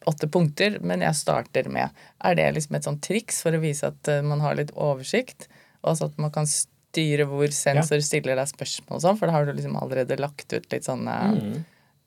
åtte 0.07 0.29
punkter, 0.31 0.79
men 0.87 1.03
jeg 1.03 1.19
starter 1.19 1.69
med 1.73 1.91
Er 2.23 2.39
det 2.39 2.51
liksom 2.55 2.79
et 2.79 2.87
sånt 2.87 3.03
triks 3.05 3.41
for 3.43 3.57
å 3.57 3.63
vise 3.63 3.91
at 3.91 4.11
eh, 4.13 4.23
man 4.23 4.43
har 4.45 4.59
litt 4.59 4.75
oversikt, 4.75 5.49
og 5.83 5.99
så 5.99 6.11
at 6.11 6.19
man 6.23 6.33
kan 6.35 6.47
styre 6.47 7.27
hvor 7.29 7.51
sensor 7.53 8.03
stiller 8.05 8.39
deg 8.39 8.51
spørsmål 8.51 8.99
og 8.99 9.03
sånn, 9.05 9.19
for 9.19 9.29
da 9.29 9.37
har 9.37 9.49
du 9.49 9.55
liksom 9.57 9.79
allerede 9.81 10.21
lagt 10.21 10.53
ut 10.53 10.69
litt 10.73 10.87
sånne 10.87 11.17
mm. 11.35 11.57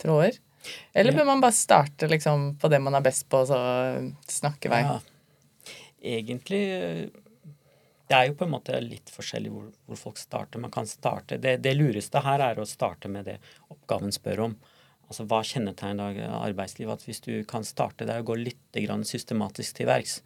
tråder? 0.01 0.39
Eller 0.93 1.15
bør 1.15 1.27
man 1.29 1.43
bare 1.43 1.55
starte 1.55 2.09
liksom 2.11 2.53
på 2.59 2.71
det 2.71 2.81
man 2.83 2.97
er 2.97 3.03
best 3.05 3.27
på, 3.31 3.43
og 3.43 3.51
så 3.51 3.59
snakke 4.39 4.71
vei? 4.71 4.81
Ja. 4.85 4.97
Egentlig 6.17 6.63
det 8.09 8.17
er 8.17 8.29
jo 8.29 8.35
på 8.39 8.47
en 8.47 8.55
måte 8.55 8.79
litt 8.81 9.11
forskjellig 9.13 9.51
hvor, 9.53 9.69
hvor 9.85 9.99
folk 9.99 10.17
starter. 10.17 10.61
Man 10.61 10.73
kan 10.73 10.87
starte, 10.89 11.37
det, 11.37 11.59
det, 11.61 11.75
lureste 11.77 12.23
her 12.25 12.41
er 12.41 12.57
å 12.57 12.65
starte 12.65 13.11
med 13.11 13.27
det 13.29 13.37
oppgaven 13.69 14.13
spør 14.15 14.47
om. 14.47 14.55
Altså 15.09 15.27
Hva 15.29 15.43
kjennetegner 15.45 16.17
arbeidslivet? 16.39 16.97
At 16.97 17.05
hvis 17.05 17.21
du 17.25 17.43
kan 17.49 17.65
starte 17.65 18.07
der 18.09 18.23
og 18.23 18.31
gå 18.31 18.39
litt 18.41 18.81
systematisk 19.09 19.77
til 19.77 19.89
verks 19.89 20.19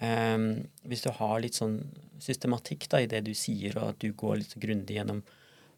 um, 0.00 0.66
Hvis 0.82 1.02
du 1.06 1.10
har 1.14 1.40
litt 1.42 1.58
sånn 1.58 1.80
systematikk 2.22 2.88
da, 2.90 3.02
i 3.02 3.10
det 3.10 3.24
du 3.26 3.32
sier, 3.34 3.78
og 3.78 3.94
at 3.94 4.02
du 4.02 4.10
går 4.10 4.40
litt 4.42 4.58
grundig 4.58 4.98
gjennom 4.98 5.22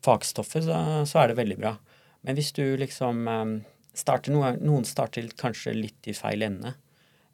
fagstoffet, 0.04 0.64
så, 0.64 1.04
så, 1.04 1.20
er 1.20 1.28
det 1.32 1.40
veldig 1.40 1.56
bra. 1.60 1.76
Men 2.24 2.36
hvis 2.36 2.52
du 2.56 2.64
liksom 2.80 3.24
um, 3.28 3.56
starter 3.96 4.32
noe, 4.32 4.56
Noen 4.60 4.88
starter 4.88 5.28
kanskje 5.36 5.76
litt 5.76 6.08
i 6.08 6.16
feil 6.16 6.48
ende. 6.48 6.76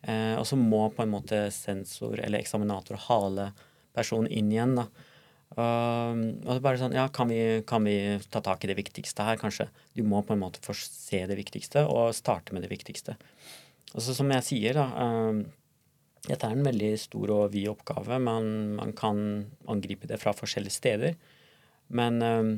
Uh, 0.02 0.38
og 0.40 0.47
så 0.49 0.59
må 0.59 0.88
på 0.90 1.04
en 1.04 1.12
måte 1.12 1.44
sensor 1.54 2.18
eller 2.18 2.42
eksaminator 2.42 2.99
hale 3.06 3.52
person 3.96 4.28
inn 4.28 4.52
igjen. 4.52 4.76
da. 4.78 4.88
Uh, 5.52 6.16
og 6.46 6.49
det 6.49 6.54
er 6.54 6.64
bare 6.64 6.80
sånn, 6.80 6.94
ja, 6.96 7.08
kan 7.12 7.28
vi, 7.28 7.40
kan 7.68 7.84
vi, 7.84 7.96
ta 8.32 8.40
tak 8.44 8.62
i 8.64 8.70
det 8.70 8.78
viktigste 8.78 9.26
her, 9.26 9.40
kanskje? 9.40 9.66
Du 9.92 10.00
må 10.06 10.22
på 10.25 10.32
en 10.32 10.40
måte 10.40 10.62
først 10.64 10.96
se 10.96 11.20
det 11.28 11.37
viktigste 11.37 11.84
og 11.92 12.14
starte 12.16 12.56
med 12.56 12.64
det 12.64 12.70
viktigste. 12.72 13.18
Og 13.92 14.00
så 14.00 14.16
som 14.16 14.32
jeg 14.32 14.49
sier, 14.49 14.78
da 14.80 14.87
uh, 14.96 15.42
Dette 16.22 16.46
er 16.46 16.54
en 16.54 16.62
veldig 16.62 16.92
stor 17.02 17.32
og 17.34 17.49
vid 17.50 17.66
oppgave. 17.66 18.20
Man, 18.22 18.44
man 18.78 18.92
kan 18.94 19.16
angripe 19.66 20.06
det 20.06 20.20
fra 20.22 20.30
forskjellige 20.38 20.76
steder. 20.76 21.16
Men 21.90 22.22
uh, 22.22 22.52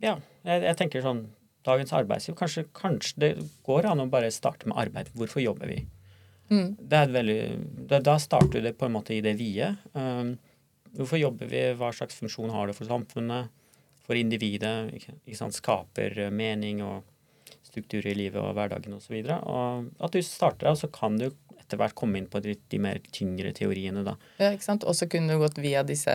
ja, 0.00 0.14
jeg, 0.46 0.62
jeg, 0.62 0.76
tenker 0.78 1.04
sånn 1.04 1.24
Dagens 1.66 1.90
arbeidsliv 1.92 2.38
kanskje, 2.38 2.62
kanskje, 2.72 3.16
det 3.20 3.30
går 3.66 3.90
an 3.90 4.00
å 4.00 4.06
bare 4.08 4.30
starte 4.32 4.70
med 4.70 4.78
arbeid. 4.80 5.10
Hvorfor 5.12 5.42
jobber 5.42 5.68
vi? 5.68 5.82
Mm. 6.48 6.70
Det 6.80 7.00
er 7.02 7.12
veldig, 7.12 7.40
da, 7.90 7.98
da 8.00 8.14
starter 8.22 8.64
det 8.64 8.72
på 8.78 8.88
en 8.88 8.94
måte 8.94 9.12
i 9.12 9.20
det 9.20 9.34
vide. 9.36 9.74
Um, 9.92 10.38
Hvorfor 10.98 11.20
jobber 11.20 11.50
vi? 11.50 11.62
Hva 11.78 11.92
slags 11.94 12.18
funksjon 12.18 12.52
har 12.54 12.70
det 12.70 12.76
for 12.78 12.90
samfunnet? 12.90 13.52
For 14.06 14.18
individet? 14.18 14.90
Ikke 14.96 15.38
sant? 15.38 15.56
Skaper 15.56 16.18
eh, 16.26 16.34
mening 16.34 16.82
og 16.86 17.06
struktur 17.70 18.06
i 18.06 18.16
livet 18.16 18.40
og 18.40 18.56
hverdagen 18.58 18.96
osv. 18.96 19.14
Og, 19.20 19.24
så 19.24 19.38
og 19.38 20.08
at 20.08 20.16
du 20.16 20.22
starter 20.26 20.70
der, 20.70 20.78
så 20.80 20.90
kan 20.92 21.18
du 21.20 21.28
etter 21.60 21.78
hvert 21.78 21.94
komme 21.94 22.18
inn 22.18 22.26
på 22.30 22.40
de, 22.42 22.56
de 22.72 22.80
mer 22.82 22.98
tyngre 23.14 23.52
teoriene, 23.54 24.02
da. 24.06 24.16
Ja, 24.40 24.50
ikke 24.50 24.66
sant. 24.66 24.86
Og 24.88 24.96
så 24.98 25.06
kunne 25.10 25.36
du 25.36 25.42
gått 25.42 25.60
via 25.62 25.84
disse, 25.86 26.12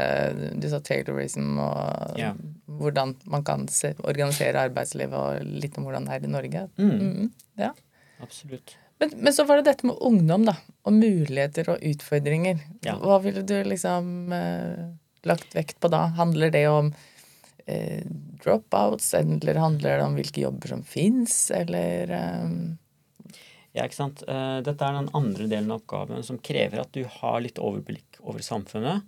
disse 0.59 0.81
Taylorism 0.83 1.55
og 1.63 2.19
ja. 2.19 2.33
hvordan 2.67 3.15
man 3.31 3.45
kan 3.47 3.67
se, 3.71 3.93
organisere 4.03 4.65
arbeidslivet, 4.67 5.15
og 5.15 5.59
litt 5.63 5.79
om 5.79 5.87
hvordan 5.87 6.09
det 6.09 6.17
er 6.17 6.27
i 6.27 6.33
Norge. 6.33 6.65
Mm. 6.75 6.97
Mm, 6.99 7.29
ja. 7.61 7.71
Absolutt. 8.25 8.75
Men, 8.97 9.11
men, 9.15 9.33
så 9.33 9.43
var 9.43 9.59
det 9.59 9.67
dette 9.69 9.87
med 9.87 9.99
ungdom, 9.99 10.45
da. 10.47 10.55
Og 10.87 10.95
muligheter 10.95 11.73
og 11.73 11.83
utfordringer. 11.83 12.61
Ja. 12.85 12.95
Hva 13.01 13.19
ville 13.23 13.43
du 13.43 13.57
liksom 13.67 14.31
eh, 14.33 14.85
lagt 15.27 15.55
vekt 15.57 15.81
på 15.83 15.91
da? 15.91 16.05
Handler 16.15 16.53
det 16.53 16.63
om 16.71 16.93
eh, 17.65 18.05
dropouts, 18.43 19.11
eller 19.17 19.59
handler 19.59 19.99
det 19.99 20.07
om 20.07 20.15
hvilke 20.19 20.45
jobber 20.45 20.75
som 20.75 20.87
fins, 20.87 21.51
eller 21.55 22.15
eh... 22.15 22.49
Ja, 23.75 23.83
ikke 23.83 23.97
sant. 23.97 24.21
Uh, 24.23 24.61
dette 24.63 24.87
er 24.87 24.95
den 24.95 25.11
andre 25.17 25.49
delen 25.51 25.73
av 25.73 25.81
oppgaven 25.81 26.23
som 26.23 26.37
krever 26.39 26.79
at 26.79 26.93
du 26.95 27.01
har 27.17 27.41
litt 27.43 27.59
overblikk 27.59 28.21
over 28.23 28.39
samfunnet. 28.39 29.03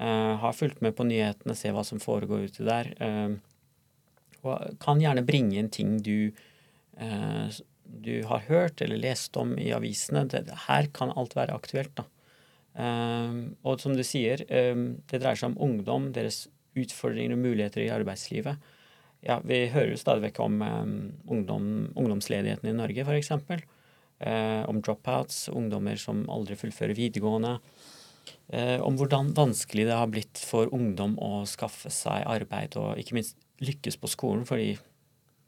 Uh, 0.00 0.40
har 0.40 0.56
fulgt 0.56 0.80
med 0.80 0.94
på 0.96 1.04
nyhetene, 1.04 1.52
se 1.52 1.68
hva 1.68 1.84
som 1.84 2.00
foregår 2.00 2.46
ute 2.48 2.64
der. 2.64 2.88
Uh, 2.96 3.36
og 4.40 4.78
kan 4.80 5.02
gjerne 5.04 5.26
bringe 5.28 5.60
inn 5.60 5.68
ting 5.68 5.98
du 6.00 6.32
du 7.90 8.22
har 8.28 8.46
hørt 8.46 8.80
eller 8.84 9.00
lest 9.00 9.36
om 9.40 9.56
i 9.58 9.70
avisene. 9.74 10.24
Det, 10.30 10.46
her 10.68 10.88
kan 10.94 11.12
alt 11.16 11.36
være 11.36 11.56
aktuelt. 11.56 11.92
da. 11.98 12.06
Um, 12.74 13.56
og 13.66 13.80
som 13.82 13.96
du 13.98 14.04
sier, 14.06 14.44
um, 14.46 15.00
det 15.10 15.20
dreier 15.20 15.38
seg 15.38 15.50
om 15.50 15.58
ungdom, 15.66 16.10
deres 16.14 16.44
utfordringer 16.78 17.34
og 17.34 17.42
muligheter 17.42 17.82
i 17.82 17.92
arbeidslivet. 17.92 18.60
Ja, 19.26 19.40
Vi 19.44 19.66
hører 19.74 19.92
jo 19.92 20.00
stadig 20.00 20.28
vekk 20.28 20.40
om 20.40 20.60
um, 20.62 20.94
ungdom, 21.28 21.66
ungdomsledigheten 21.98 22.70
i 22.70 22.76
Norge, 22.76 23.04
f.eks. 23.04 23.32
Uh, 24.20 24.62
om 24.68 24.80
dropouts, 24.84 25.48
ungdommer 25.52 25.98
som 26.00 26.26
aldri 26.32 26.56
fullfører 26.60 26.96
videregående. 26.96 27.58
Uh, 28.50 28.78
om 28.86 28.96
hvordan 28.98 29.34
vanskelig 29.36 29.88
det 29.88 29.96
har 29.96 30.10
blitt 30.10 30.40
for 30.40 30.70
ungdom 30.74 31.18
å 31.22 31.42
skaffe 31.48 31.90
seg 31.92 32.24
arbeid 32.28 32.78
og 32.80 32.98
ikke 33.00 33.18
minst 33.18 33.36
lykkes 33.60 33.98
på 34.00 34.08
skolen, 34.08 34.46
fordi 34.48 34.74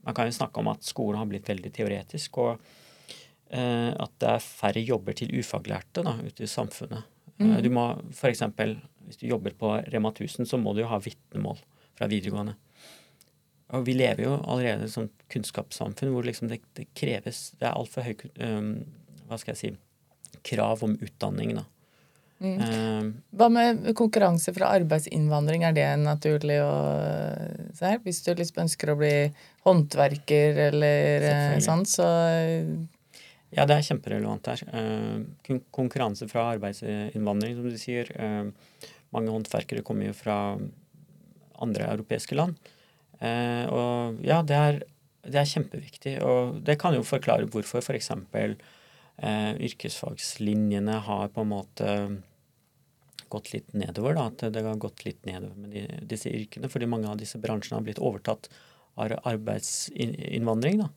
man 0.03 0.17
kan 0.17 0.29
jo 0.29 0.37
snakke 0.37 0.63
om 0.63 0.71
at 0.73 0.87
skolen 0.87 1.21
har 1.21 1.29
blitt 1.31 1.49
veldig 1.49 1.73
teoretisk, 1.75 2.39
og 2.43 2.57
eh, 3.51 3.91
at 3.93 4.15
det 4.23 4.31
er 4.35 4.45
færre 4.45 4.83
jobber 4.83 5.17
til 5.19 5.33
ufaglærte 5.39 6.05
da, 6.07 6.17
ute 6.23 6.47
i 6.47 6.51
samfunnet. 6.51 7.09
Mm. 7.39 7.55
Du 7.65 7.71
må 7.75 7.87
f.eks. 8.13 8.43
hvis 9.07 9.21
du 9.23 9.29
jobber 9.31 9.55
på 9.59 9.77
Rema 9.93 10.13
1000, 10.13 10.47
så 10.49 10.61
må 10.61 10.75
du 10.75 10.83
jo 10.83 10.91
ha 10.91 11.01
vitnemål 11.03 11.63
fra 11.99 12.09
videregående. 12.11 12.57
Og 13.73 13.87
vi 13.87 13.95
lever 13.97 14.27
jo 14.27 14.35
allerede 14.37 14.85
i 14.85 14.91
et 14.91 14.93
sånt 14.93 15.25
kunnskapssamfunn 15.33 16.13
hvor 16.13 16.27
liksom 16.27 16.51
det, 16.51 16.59
det 16.77 16.91
kreves 16.99 17.55
Det 17.57 17.65
er 17.65 17.79
altfor 17.79 18.05
høy 18.05 18.27
um, 18.45 18.75
Hva 19.31 19.39
skal 19.41 19.55
jeg 19.55 19.61
si 19.63 19.71
krav 20.45 20.83
om 20.85 20.99
utdanning, 21.01 21.55
da. 21.57 21.63
Mm. 22.43 23.11
Hva 23.39 23.49
med 23.53 23.85
konkurranse 23.99 24.51
fra 24.57 24.73
arbeidsinnvandring, 24.75 25.63
er 25.67 25.77
det 25.77 25.87
naturlig 26.03 26.59
å 26.65 26.73
se 27.77 27.93
her? 27.93 28.01
Hvis 28.03 28.23
du 28.27 28.33
liksom 28.35 28.65
ønsker 28.65 28.91
å 28.91 28.99
bli 28.99 29.15
håndverker 29.67 30.59
eller 30.69 31.29
eh, 31.29 31.61
sånn, 31.63 31.87
så 31.87 32.09
Ja, 33.53 33.67
det 33.69 33.77
er 33.77 33.87
kjemperelevant 33.87 34.49
her. 34.49 34.63
Konkurranse 35.75 36.27
fra 36.31 36.49
arbeidsinnvandring, 36.57 37.59
som 37.59 37.69
du 37.69 37.79
sier. 37.79 38.09
Mange 39.13 39.35
håndverkere 39.35 39.85
kommer 39.85 40.09
jo 40.09 40.17
fra 40.17 40.39
andre 41.63 41.91
europeiske 41.93 42.39
land. 42.39 42.57
Og 43.21 44.25
ja, 44.25 44.41
det 44.43 44.57
er, 44.57 44.81
det 45.29 45.43
er, 45.43 45.51
kjempeviktig. 45.53 46.17
Og 46.25 46.63
det 46.65 46.79
kan 46.81 46.97
jo 46.97 47.05
forklare 47.05 47.45
hvorfor 47.53 47.85
f.eks. 47.85 47.91
For 47.91 48.01
eksempel, 48.01 48.57
yrkesfagslinjene 49.69 50.97
har 51.05 51.29
på 51.37 51.45
en 51.45 51.53
måte 51.53 51.93
gått 53.33 53.53
litt 53.55 53.73
nedover. 53.77 54.17
da, 54.19 54.29
At 54.31 54.45
det 54.55 54.65
har 54.65 54.81
gått 54.81 55.05
litt 55.07 55.25
nedover 55.29 55.57
med 55.57 55.75
de, 55.75 55.87
disse 56.09 56.31
yrkene. 56.33 56.71
Fordi 56.73 56.89
mange 56.91 57.11
av 57.11 57.19
disse 57.21 57.41
bransjene 57.43 57.79
har 57.79 57.87
blitt 57.87 58.03
overtatt 58.03 58.51
av 59.01 59.15
arbeidsinnvandring. 59.29 60.83
da. 60.85 60.89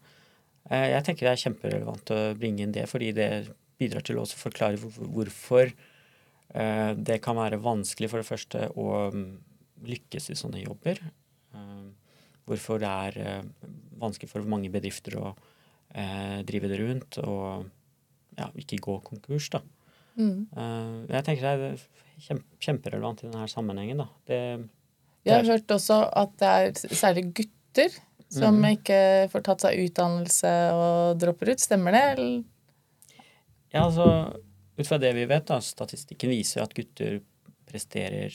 Eh, 0.70 0.90
jeg 0.96 1.06
tenker 1.08 1.28
det 1.28 1.34
er 1.36 1.44
kjemperelevant 1.46 2.14
å 2.16 2.22
bringe 2.40 2.66
inn 2.66 2.76
det, 2.76 2.88
fordi 2.92 3.12
det 3.16 3.30
bidrar 3.80 4.06
til 4.08 4.20
å 4.22 4.26
forklare 4.28 4.80
hvorfor 4.80 5.70
eh, 5.70 6.92
det 6.96 7.22
kan 7.24 7.38
være 7.40 7.62
vanskelig 7.64 8.12
for 8.12 8.24
det 8.24 8.30
første 8.30 8.70
å 8.76 8.90
mm, 9.14 9.30
lykkes 9.92 10.32
i 10.32 10.40
sånne 10.40 10.64
jobber. 10.66 11.02
Hvorfor 12.46 12.78
det 12.78 12.90
er 12.90 13.46
vanskelig 13.98 14.28
for 14.30 14.46
mange 14.46 14.70
bedrifter 14.70 15.16
å 15.18 15.32
drive 16.46 16.70
det 16.70 16.78
rundt 16.78 17.18
og 17.24 17.66
ja, 18.38 18.50
ikke 18.60 18.78
gå 18.84 18.98
konkurs. 19.08 19.48
da. 19.54 19.62
Mm. 20.16 20.48
Jeg 21.12 21.24
tenker 21.28 21.60
det 21.60 21.70
er 21.76 22.42
kjemperelevant 22.64 23.24
i 23.24 23.28
denne 23.28 23.48
sammenhengen. 23.52 24.00
da. 24.04 24.08
Det, 24.30 24.40
Vi 25.28 25.34
har 25.34 25.48
hørt 25.48 25.72
også 25.76 26.00
at 26.16 26.36
det 26.40 26.52
er 26.56 26.96
særlig 26.96 27.26
gutter 27.36 27.98
som 28.32 28.58
mm. 28.58 28.68
ikke 28.78 29.00
får 29.32 29.46
tatt 29.46 29.66
seg 29.66 29.84
utdannelse 29.86 30.54
og 30.76 31.22
dropper 31.22 31.54
ut. 31.54 31.62
Stemmer 31.62 31.96
det? 31.96 32.04
Eller? 32.16 32.36
Ja, 33.76 33.86
altså 33.86 34.08
ut 34.76 34.88
fra 34.88 35.00
det 35.00 35.14
vi 35.16 35.28
vet, 35.30 35.48
da, 35.48 35.62
statistikken 35.64 36.32
viser 36.34 36.66
at 36.66 36.76
gutter 36.76 37.22
presterer 37.70 38.34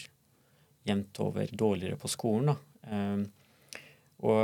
jevnt 0.89 1.21
over 1.23 1.51
dårligere 1.53 1.99
på 2.01 2.09
skolen. 2.09 2.53
da. 2.53 2.57
Um, 2.91 3.25
og, 4.25 4.39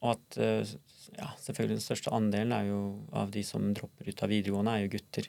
og, 0.00 0.08
at 0.12 0.38
uh, 0.40 0.74
ja, 1.16 1.28
selvfølgelig 1.40 1.78
den 1.78 1.84
største 1.84 2.12
andelen 2.16 2.54
er 2.56 2.70
jo 2.70 2.80
av 3.16 3.32
de 3.32 3.44
som 3.46 3.68
dropper 3.76 4.08
ut 4.08 4.22
av 4.24 4.32
videregående, 4.32 4.72
er 4.72 4.86
jo 4.86 4.94
gutter. 4.96 5.28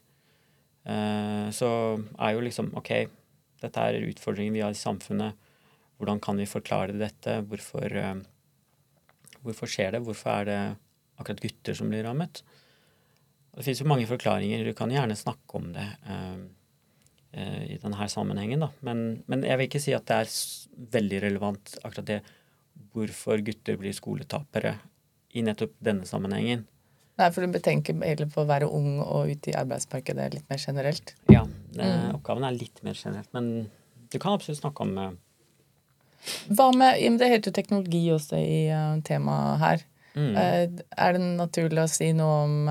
Uh, 0.87 1.51
så 1.51 1.69
er 2.15 2.33
jo 2.33 2.43
liksom 2.45 2.71
OK, 2.79 2.91
dette 3.61 3.83
er 3.83 3.99
utfordringen 4.07 4.55
vi 4.55 4.63
har 4.63 4.75
i 4.75 4.79
samfunnet. 4.79 5.35
Hvordan 5.97 6.21
kan 6.23 6.39
vi 6.39 6.47
forklare 6.49 6.95
dette? 6.95 7.41
Hvorfor 7.49 7.95
uh, 7.97 8.17
Hvorfor 9.45 9.69
skjer 9.69 9.93
det? 9.93 10.01
Hvorfor 10.03 10.31
er 10.33 10.47
det 10.47 10.61
akkurat 11.21 11.41
gutter 11.43 11.75
som 11.77 11.91
blir 11.91 12.03
rammet? 12.03 12.41
Det 13.55 13.63
fins 13.65 13.79
jo 13.81 13.87
mange 13.89 14.07
forklaringer. 14.09 14.65
Du 14.65 14.75
kan 14.75 14.91
gjerne 14.91 15.15
snakke 15.17 15.59
om 15.59 15.69
det 15.75 15.85
uh, 16.09 16.41
i 17.67 17.77
denne 17.79 18.07
sammenhengen, 18.09 18.63
da. 18.65 18.71
Men, 18.85 19.21
men, 19.29 19.45
jeg 19.45 19.59
vil 19.59 19.69
ikke 19.69 19.81
si 19.83 19.93
at 19.95 20.07
det 20.09 20.17
er 20.23 20.35
veldig 20.97 21.21
relevant 21.27 21.75
akkurat 21.83 22.09
det 22.09 22.19
hvorfor 22.93 23.41
gutter 23.45 23.77
blir 23.79 23.95
skoletapere 23.95 24.75
i 25.37 25.43
nettopp 25.45 25.75
denne 25.83 26.07
sammenhengen. 26.09 26.65
Nei, 27.17 27.31
for 27.33 27.41
du 27.41 27.53
betenker 27.53 27.97
heller 28.05 28.29
på 28.29 28.43
å 28.43 28.49
være 28.49 28.69
ung 28.69 28.99
og 29.01 29.31
ute 29.31 29.49
i 29.49 29.57
arbeidsmarkedet 29.57 30.27
litt 30.35 30.51
mer 30.51 30.61
generelt? 30.61 31.15
Ja, 31.33 31.43
det, 31.73 31.81
mm. 31.81 32.11
oppgaven 32.19 32.45
er 32.45 32.57
litt 32.57 32.83
mer 32.85 32.97
generelt. 32.97 33.31
Men 33.33 33.69
du 34.13 34.17
kan 34.21 34.37
absolutt 34.37 34.61
snakke 34.61 34.85
om 34.85 34.93
uh, 35.01 35.11
hva 36.53 36.71
med 36.75 37.19
Det 37.19 37.29
heter 37.31 37.49
jo 37.49 37.55
teknologi 37.57 38.03
også 38.13 38.37
i 38.37 38.59
uh, 38.69 38.99
temaet 39.07 39.61
her. 39.63 39.85
Mm. 40.17 40.33
Er 40.37 41.13
det 41.13 41.21
naturlig 41.21 41.83
å 41.83 41.89
si 41.91 42.07
noe 42.17 42.37
om 42.47 42.69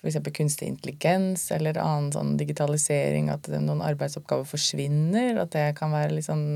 f.eks. 0.00 0.16
kunstig 0.32 0.70
intelligens 0.70 1.50
eller 1.52 1.76
annen 1.80 2.08
sånn 2.14 2.34
digitalisering? 2.40 3.28
At 3.32 3.48
noen 3.52 3.82
arbeidsoppgaver 3.84 4.48
forsvinner? 4.48 5.40
At 5.42 5.52
det 5.56 5.66
kan 5.80 5.92
være 5.92 6.16
litt 6.16 6.28
sånn 6.28 6.46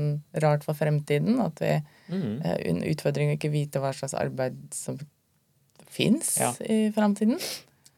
rart 0.41 0.65
for 0.65 0.77
fremtiden? 0.77 1.37
At 1.45 1.61
vi 1.61 1.75
mm. 2.13 2.31
en 2.45 2.83
utfordring 2.93 3.33
å 3.33 3.37
ikke 3.37 3.53
vite 3.53 3.81
hva 3.81 3.93
slags 3.93 4.17
arbeid 4.17 4.57
som 4.73 4.97
fins 5.91 6.37
ja. 6.39 6.53
i 6.65 6.91
framtiden? 6.95 7.37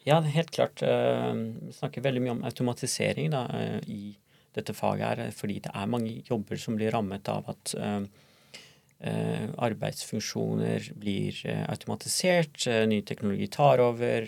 Ja, 0.03 0.19
helt 0.19 0.51
klart. 0.51 0.81
Vi 0.83 1.73
snakker 1.77 2.03
veldig 2.03 2.23
mye 2.25 2.35
om 2.35 2.43
automatisering 2.47 3.31
da, 3.31 3.45
i 3.87 4.15
dette 4.53 4.75
faget 4.75 5.05
her, 5.07 5.31
fordi 5.33 5.61
det 5.63 5.71
er 5.73 5.89
mange 5.89 6.17
jobber 6.27 6.59
som 6.59 6.75
blir 6.77 6.91
rammet 6.93 7.29
av 7.31 7.47
at 7.53 7.73
arbeidsfunksjoner 9.63 10.89
blir 10.99 11.39
automatisert, 11.71 12.67
ny 12.87 13.01
teknologi 13.07 13.47
tar 13.51 13.79
over. 13.83 14.27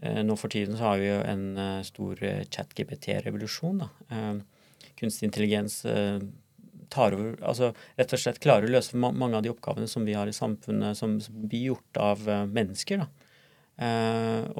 nå 0.00 0.36
for 0.38 0.48
tiden 0.54 0.78
så 0.78 0.92
har 0.92 1.02
vi 1.02 1.10
jo 1.10 1.18
en 1.34 1.44
stor 1.86 2.22
chat-GPT-revolusjon. 2.50 3.82
kunstig 4.94 5.26
intelligens 5.26 5.82
tar 6.90 7.14
over 7.16 7.36
Altså 7.46 7.72
rett 7.98 8.12
og 8.16 8.20
slett 8.20 8.40
klarer 8.42 8.68
å 8.68 8.74
løse 8.74 8.98
mange 8.98 9.32
av 9.38 9.44
de 9.44 9.52
oppgavene 9.52 9.88
som 9.90 10.04
vi 10.06 10.16
har 10.18 10.28
i 10.28 10.36
samfunnet, 10.36 10.98
som, 10.98 11.18
blir 11.30 11.70
gjort 11.72 12.00
av 12.02 12.24
mennesker. 12.50 13.04
da. 13.04 13.08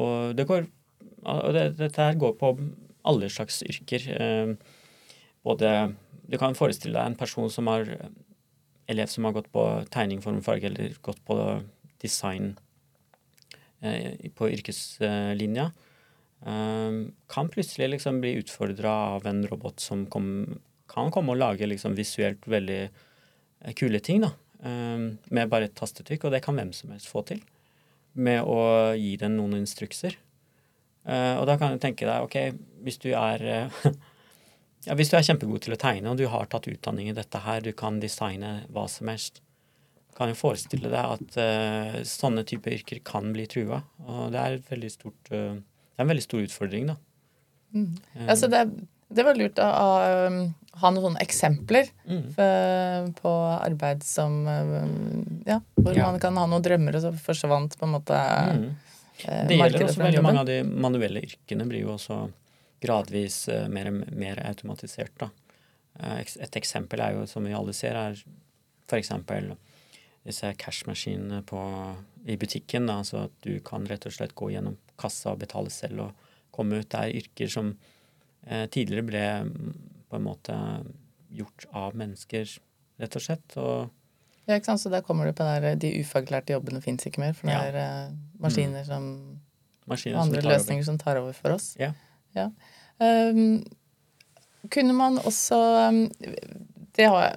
og 0.01 0.37
det 0.38 0.47
går 0.49 0.69
og 1.21 1.53
det, 1.55 1.64
dette 1.79 2.01
her 2.01 2.16
går 2.21 2.37
på 2.40 2.55
alle 3.09 3.29
slags 3.33 3.62
yrker. 3.66 4.07
Eh, 4.14 4.55
både 5.45 5.95
Du 6.31 6.38
kan 6.38 6.55
forestille 6.55 6.95
deg 6.95 7.11
en 7.11 7.19
person 7.19 7.51
som 7.51 7.66
har 7.66 7.88
elev 8.90 9.11
som 9.11 9.25
har 9.27 9.35
gått 9.35 9.51
på 9.53 9.64
tegning, 9.90 10.21
form, 10.23 10.43
farge 10.43 10.69
eller 10.69 10.95
gått 11.03 11.19
på 11.27 11.37
design 12.03 12.53
eh, 13.83 14.31
på 14.35 14.51
yrkeslinja. 14.51 15.71
Eh, 16.47 17.01
kan 17.29 17.51
plutselig 17.51 17.90
liksom 17.97 18.21
bli 18.23 18.37
utfordra 18.43 18.93
av 19.16 19.27
en 19.27 19.43
robot 19.47 19.81
som 19.81 20.07
kom, 20.07 20.61
kan 20.90 21.12
komme 21.14 21.35
og 21.35 21.40
lage 21.40 21.68
liksom 21.68 21.94
visuelt 21.98 22.44
veldig 22.50 22.83
kule 23.79 24.00
ting. 24.05 24.24
da, 24.24 24.33
Med 25.31 25.50
bare 25.53 25.68
et 25.68 25.76
tastetrykk, 25.79 26.26
og 26.26 26.35
det 26.35 26.42
kan 26.44 26.57
hvem 26.59 26.72
som 26.76 26.90
helst 26.90 27.11
få 27.11 27.22
til. 27.29 27.42
Med 28.14 28.42
å 28.42 28.92
gi 28.98 29.14
den 29.20 29.37
noen 29.38 29.61
instrukser. 29.61 30.16
og 31.07 31.44
da 31.46 31.57
kan 31.61 31.72
du 31.72 31.79
tenke 31.81 32.09
deg 32.09 32.24
ok, 32.26 32.37
hvis 32.85 32.98
du 33.03 33.11
er 33.12 33.44
eh, 33.44 33.85
ja, 34.88 34.96
hvis 34.96 35.12
du 35.12 35.18
er 35.18 35.26
kjempegod 35.26 35.64
til 35.64 35.76
å 35.76 35.81
tegne, 35.81 36.12
og 36.12 36.20
du 36.20 36.26
har 36.31 36.48
tatt 36.50 36.68
utdanning 36.70 37.11
i 37.11 37.16
dette 37.16 37.42
her, 37.44 37.62
du 37.64 37.72
kan 37.76 38.00
designe 38.03 38.61
hva 38.72 38.87
som 38.90 39.11
helst, 39.12 39.42
kan 40.16 40.33
jo 40.33 40.37
forestille 40.37 40.90
deg 40.92 41.12
at 41.16 41.37
uh, 41.40 42.00
sånne 42.05 42.44
typer 42.48 42.74
yrker 42.76 43.00
kan 43.07 43.31
bli 43.33 43.46
trua. 43.48 43.81
Og 44.05 44.35
det 44.35 44.40
er, 44.40 44.88
stort, 44.92 45.31
uh, 45.33 45.57
det 45.57 45.96
er 45.96 46.05
en 46.05 46.11
veldig 46.11 46.24
stor 46.26 46.44
utfordring, 46.44 46.90
da. 46.90 46.96
Mm. 47.70 47.87
Um, 48.16 48.26
altså 48.26 48.50
det, 48.50 48.64
det, 49.11 49.25
var 49.27 49.38
lurt 49.38 49.59
å, 49.62 49.66
å 49.66 49.88
um, 50.27 50.40
ha 50.81 50.90
noen 50.92 51.07
sånne 51.09 51.25
eksempler 51.25 51.88
mm. 52.07 52.23
for, 52.37 53.09
på 53.20 53.33
arbeid 53.57 54.05
som 54.07 54.42
um, 54.46 55.40
Ja, 55.46 55.61
hvor 55.75 55.96
ja. 55.96 56.11
man 56.11 56.20
kan 56.23 56.38
ha 56.38 56.46
noen 56.51 56.64
drømmer, 56.64 56.99
og 56.99 57.05
så 57.05 57.12
forsvant 57.25 57.77
på 57.79 57.88
en 57.88 57.96
måte 57.99 58.20
mm. 58.20 58.68
Det 59.20 59.57
gjelder 59.59 59.85
også 59.85 60.01
veldig 60.01 60.23
mange 60.25 60.40
av 60.40 60.46
de 60.49 60.61
manuelle 60.64 61.20
yrkene 61.27 61.66
blir 61.68 61.85
jo 61.85 61.94
også 61.99 62.23
gradvis 62.81 63.42
uh, 63.53 63.66
mer, 63.68 63.90
mer, 63.92 64.40
automatisert. 64.49 65.12
Da. 65.20 65.29
Uh, 66.01 66.20
et 66.25 66.57
eksempel 66.57 67.03
er 67.05 67.18
jo, 67.18 67.27
som 67.29 67.44
vi 67.44 67.53
alle 67.57 67.75
ser, 67.77 67.99
er 67.99 68.16
f.eks. 68.88 69.12
disse 70.25 70.55
cashmaskinene 70.62 71.42
i 72.25 72.38
butikken. 72.40 72.88
Da, 72.88 73.03
så 73.05 73.27
at 73.27 73.37
du 73.44 73.59
kan 73.64 73.85
rett 73.90 74.09
og 74.09 74.16
slett 74.16 74.33
gå 74.38 74.49
gjennom 74.55 74.79
kassa 75.01 75.35
og 75.35 75.42
betale 75.44 75.73
selv 75.75 76.07
og 76.07 76.29
komme 76.55 76.81
ut. 76.81 76.88
Det 76.88 77.05
er 77.05 77.20
yrker 77.20 77.53
som 77.53 77.75
tidligere 78.72 79.05
ble 79.07 79.24
mm, 79.46 79.72
på 80.11 80.18
en 80.18 80.24
måte 80.24 80.55
gjort 81.31 81.66
av 81.76 81.96
mennesker, 81.98 82.55
rett 83.00 83.16
og 83.16 83.24
slett. 83.24 83.57
og 83.61 83.90
ja, 84.50 84.57
ikke 84.59 84.72
sant? 84.72 84.83
Så 84.83 84.90
der 84.90 85.05
kommer 85.07 85.29
du 85.29 85.35
på 85.37 85.46
der, 85.46 85.74
de 85.79 85.92
ufaglærte 86.00 86.57
jobbene 86.57 86.83
fins 86.83 87.07
ikke 87.07 87.22
mer. 87.22 87.35
For 87.38 87.46
det 87.46 87.59
er 87.70 88.09
uh, 88.09 88.14
maskiner 88.42 88.83
mm. 88.83 88.88
som 88.88 89.05
maskiner 89.90 90.22
Andre 90.22 90.42
som 90.42 90.50
løsninger 90.50 90.83
over. 90.83 90.88
som 90.88 90.98
tar 90.98 91.20
over 91.20 91.37
for 91.37 91.55
oss. 91.55 91.74
Ja. 91.79 91.92
ja. 92.35 92.48
Um, 92.98 93.62
kunne 94.70 94.96
man 94.96 95.18
også 95.18 95.61
um, 95.88 96.03
det, 96.96 97.07
har, 97.07 97.31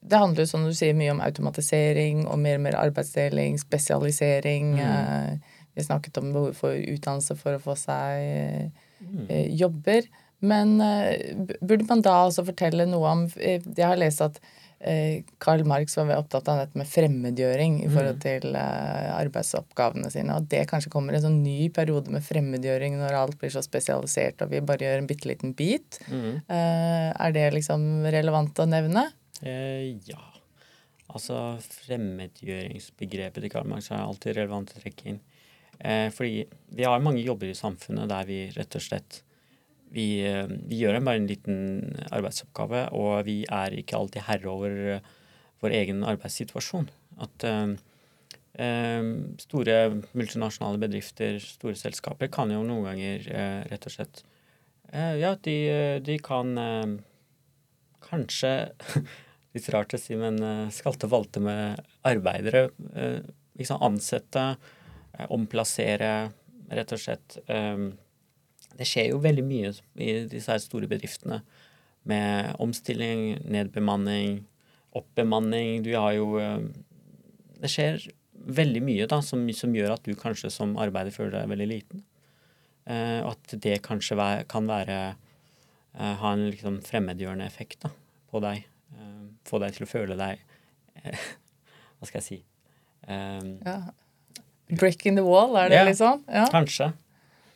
det, 0.00 0.18
handler 0.18 0.44
jo, 0.44 0.46
som 0.52 0.64
du 0.64 0.72
sier, 0.74 0.94
mye 0.96 1.12
om 1.16 1.20
automatisering 1.24 2.24
og 2.28 2.38
mer 2.38 2.60
og 2.60 2.64
mer 2.68 2.78
arbeidsdeling, 2.78 3.58
spesialisering. 3.60 4.76
Mm. 4.78 5.42
Vi 5.74 5.82
snakket 5.82 6.22
om 6.22 6.30
behov 6.32 6.54
for 6.54 6.78
utdannelse 6.78 7.34
for 7.36 7.58
å 7.58 7.62
få 7.62 7.74
seg 7.78 8.70
mm. 9.04 9.24
uh, 9.30 9.46
jobber. 9.62 10.10
Men 10.44 10.76
uh, 10.82 11.46
burde 11.62 11.88
man 11.88 12.04
da 12.04 12.18
også 12.26 12.44
fortelle 12.50 12.84
noe 12.90 13.14
om 13.14 13.24
Jeg 13.38 13.86
har 13.86 14.00
lest 14.00 14.24
at 14.24 14.42
Eh, 14.84 15.22
Karl 15.38 15.62
Marx 15.64 15.96
var 15.96 16.10
opptatt 16.18 16.48
av 16.52 16.58
dette 16.60 16.76
med 16.76 16.88
fremmedgjøring 16.88 17.78
i 17.86 17.88
forhold 17.88 18.18
mm. 18.18 18.24
til 18.24 18.56
arbeidsoppgavene 18.58 20.10
sine. 20.12 20.36
Og 20.36 20.48
det 20.52 20.66
kanskje 20.68 20.92
kommer 20.92 21.16
en 21.16 21.24
sånn 21.24 21.38
ny 21.44 21.70
periode 21.72 22.12
med 22.12 22.24
fremmedgjøring 22.26 22.98
når 23.00 23.16
alt 23.16 23.38
blir 23.40 23.54
så 23.54 23.62
spesialisert 23.64 24.44
og 24.44 24.52
vi 24.52 24.60
bare 24.60 24.84
gjør 24.84 25.00
en 25.00 25.08
bitte 25.08 25.30
liten 25.30 25.54
bit. 25.56 26.02
Mm. 26.12 26.42
Er 26.52 27.36
det 27.36 27.46
liksom 27.56 28.04
relevant 28.12 28.60
å 28.60 28.68
nevne? 28.68 29.06
Eh, 29.40 29.94
ja. 30.10 30.20
Altså 31.14 31.56
fremmedgjøringsbegrepet 31.86 33.40
til 33.40 33.52
Karl 33.52 33.70
Marx 33.70 33.88
er 33.92 34.04
alltid 34.04 34.36
relevant 34.36 34.74
å 34.74 34.82
trekke 34.82 35.14
inn. 35.14 35.22
Eh, 35.80 36.08
fordi 36.14 36.44
vi 36.74 36.86
har 36.86 37.02
mange 37.02 37.22
jobber 37.24 37.50
i 37.50 37.56
samfunnet 37.56 38.10
der 38.10 38.26
vi 38.28 38.40
rett 38.54 38.76
og 38.78 38.84
slett 38.84 39.22
vi, 39.94 40.24
eh, 40.26 40.46
vi, 40.50 40.80
gjør 40.82 40.98
bare 41.06 41.20
en 41.20 41.30
liten 41.30 41.58
arbeidsoppgave, 42.10 42.88
og 42.98 43.24
vi 43.28 43.42
er 43.46 43.76
ikke 43.78 43.98
alltid 43.98 44.26
herre 44.26 44.50
over 44.50 44.78
eh, 44.96 45.10
vår 45.62 45.76
egen 45.78 46.02
arbeidssituasjon. 46.04 46.88
At 47.22 47.44
uh, 47.46 47.70
store 49.38 49.76
multinasjonale 50.18 50.80
bedrifter, 50.82 51.38
store 51.38 51.78
selskaper, 51.78 52.28
kan 52.34 52.50
jo 52.50 52.64
noen 52.66 52.88
ganger 52.88 53.28
rett 53.70 53.86
og 53.86 53.94
slett 53.94 54.24
Ja, 54.90 55.30
de, 55.46 55.54
de 56.04 56.16
kan 56.22 56.52
kanskje 58.04 58.52
litt 59.54 59.70
rart 59.72 59.94
å 59.94 60.02
si, 60.02 60.18
men 60.18 60.42
skalte 60.74 61.06
og 61.08 61.14
valte 61.14 61.42
med 61.42 61.80
arbeidere. 62.06 62.66
Liksom 63.56 63.82
ansette, 63.88 64.44
omplassere, 65.34 66.30
rett 66.74 66.94
og 66.94 67.00
slett. 67.00 67.38
Um, 67.48 67.92
det 68.74 68.88
skjer 68.88 69.12
jo 69.12 69.22
veldig 69.22 69.44
mye 69.46 69.70
i 70.02 70.14
disse 70.30 70.56
store 70.64 70.88
bedriftene 70.90 71.42
med 72.10 72.56
omstilling, 72.60 73.38
nedbemanning, 73.46 74.42
oppbemanning. 74.98 75.84
Du 75.86 75.94
har 75.94 76.12
jo 76.16 76.34
Det 77.54 77.70
skjer 77.70 78.02
veldig 78.34 78.82
mye 78.84 79.06
da, 79.08 79.22
som, 79.24 79.46
som, 79.56 79.72
gjør 79.72 79.94
at 79.94 80.04
du 80.04 80.12
kanskje 80.18 80.50
som 80.52 80.74
arbeider 80.76 81.14
føler 81.14 81.38
deg 81.38 81.48
veldig 81.54 81.68
liten. 81.70 82.02
Og 82.84 83.30
at 83.30 83.54
det 83.64 83.78
kanskje 83.86 84.18
kan 84.50 84.68
være 84.68 84.98
ha 85.94 86.32
en 86.34 86.44
liksom 86.50 86.82
fremmedgjørende 86.84 87.46
effekt 87.46 87.86
da, 87.86 87.94
på 88.28 88.42
deg 88.44 88.66
få 89.48 89.60
deg 89.62 89.76
til 89.76 89.86
å 89.86 89.90
føle 89.90 90.16
deg 90.18 90.42
Hva 91.98 92.08
skal 92.08 92.20
jeg 92.20 92.26
si 92.26 92.38
um, 93.08 93.56
ja. 93.64 93.78
Breaking 94.72 95.18
the 95.18 95.24
wall, 95.24 95.56
er 95.60 95.72
det 95.72 95.80
ja, 95.80 95.96
sånn? 95.98 96.22
Ja. 96.30 96.46
Kanskje. 96.52 96.92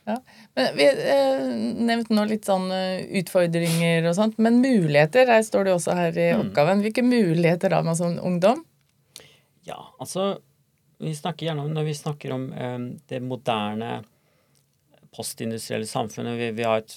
Ja. 0.08 0.16
Men 0.56 0.76
Vi 0.76 0.86
eh, 0.88 1.46
nevnte 1.84 2.16
nå 2.16 2.24
litt 2.28 2.48
sånn 2.48 2.70
uh, 2.72 3.00
utfordringer 3.20 4.08
og 4.08 4.16
sånt, 4.16 4.38
men 4.40 4.60
muligheter 4.62 5.28
her 5.28 5.42
står 5.44 5.68
det 5.68 5.74
også 5.76 5.96
her 5.98 6.16
i 6.16 6.28
mm. 6.32 6.46
oppgaven. 6.46 6.84
Hvilke 6.84 7.04
muligheter 7.04 7.76
har 7.76 7.84
man 7.84 7.98
som 7.98 8.16
ungdom? 8.24 8.62
Ja, 9.68 9.82
altså 10.00 10.38
vi 10.98 11.12
snakker 11.14 11.46
gjerne 11.46 11.66
om, 11.66 11.74
Når 11.74 11.84
vi 11.86 11.94
snakker 11.94 12.32
om 12.34 12.48
eh, 12.52 12.78
det 13.08 13.20
moderne 13.22 14.02
postindustrielle 15.14 15.86
samfunnet 15.88 16.38
vi, 16.38 16.50
vi, 16.56 16.64
har 16.66 16.82
et, 16.82 16.94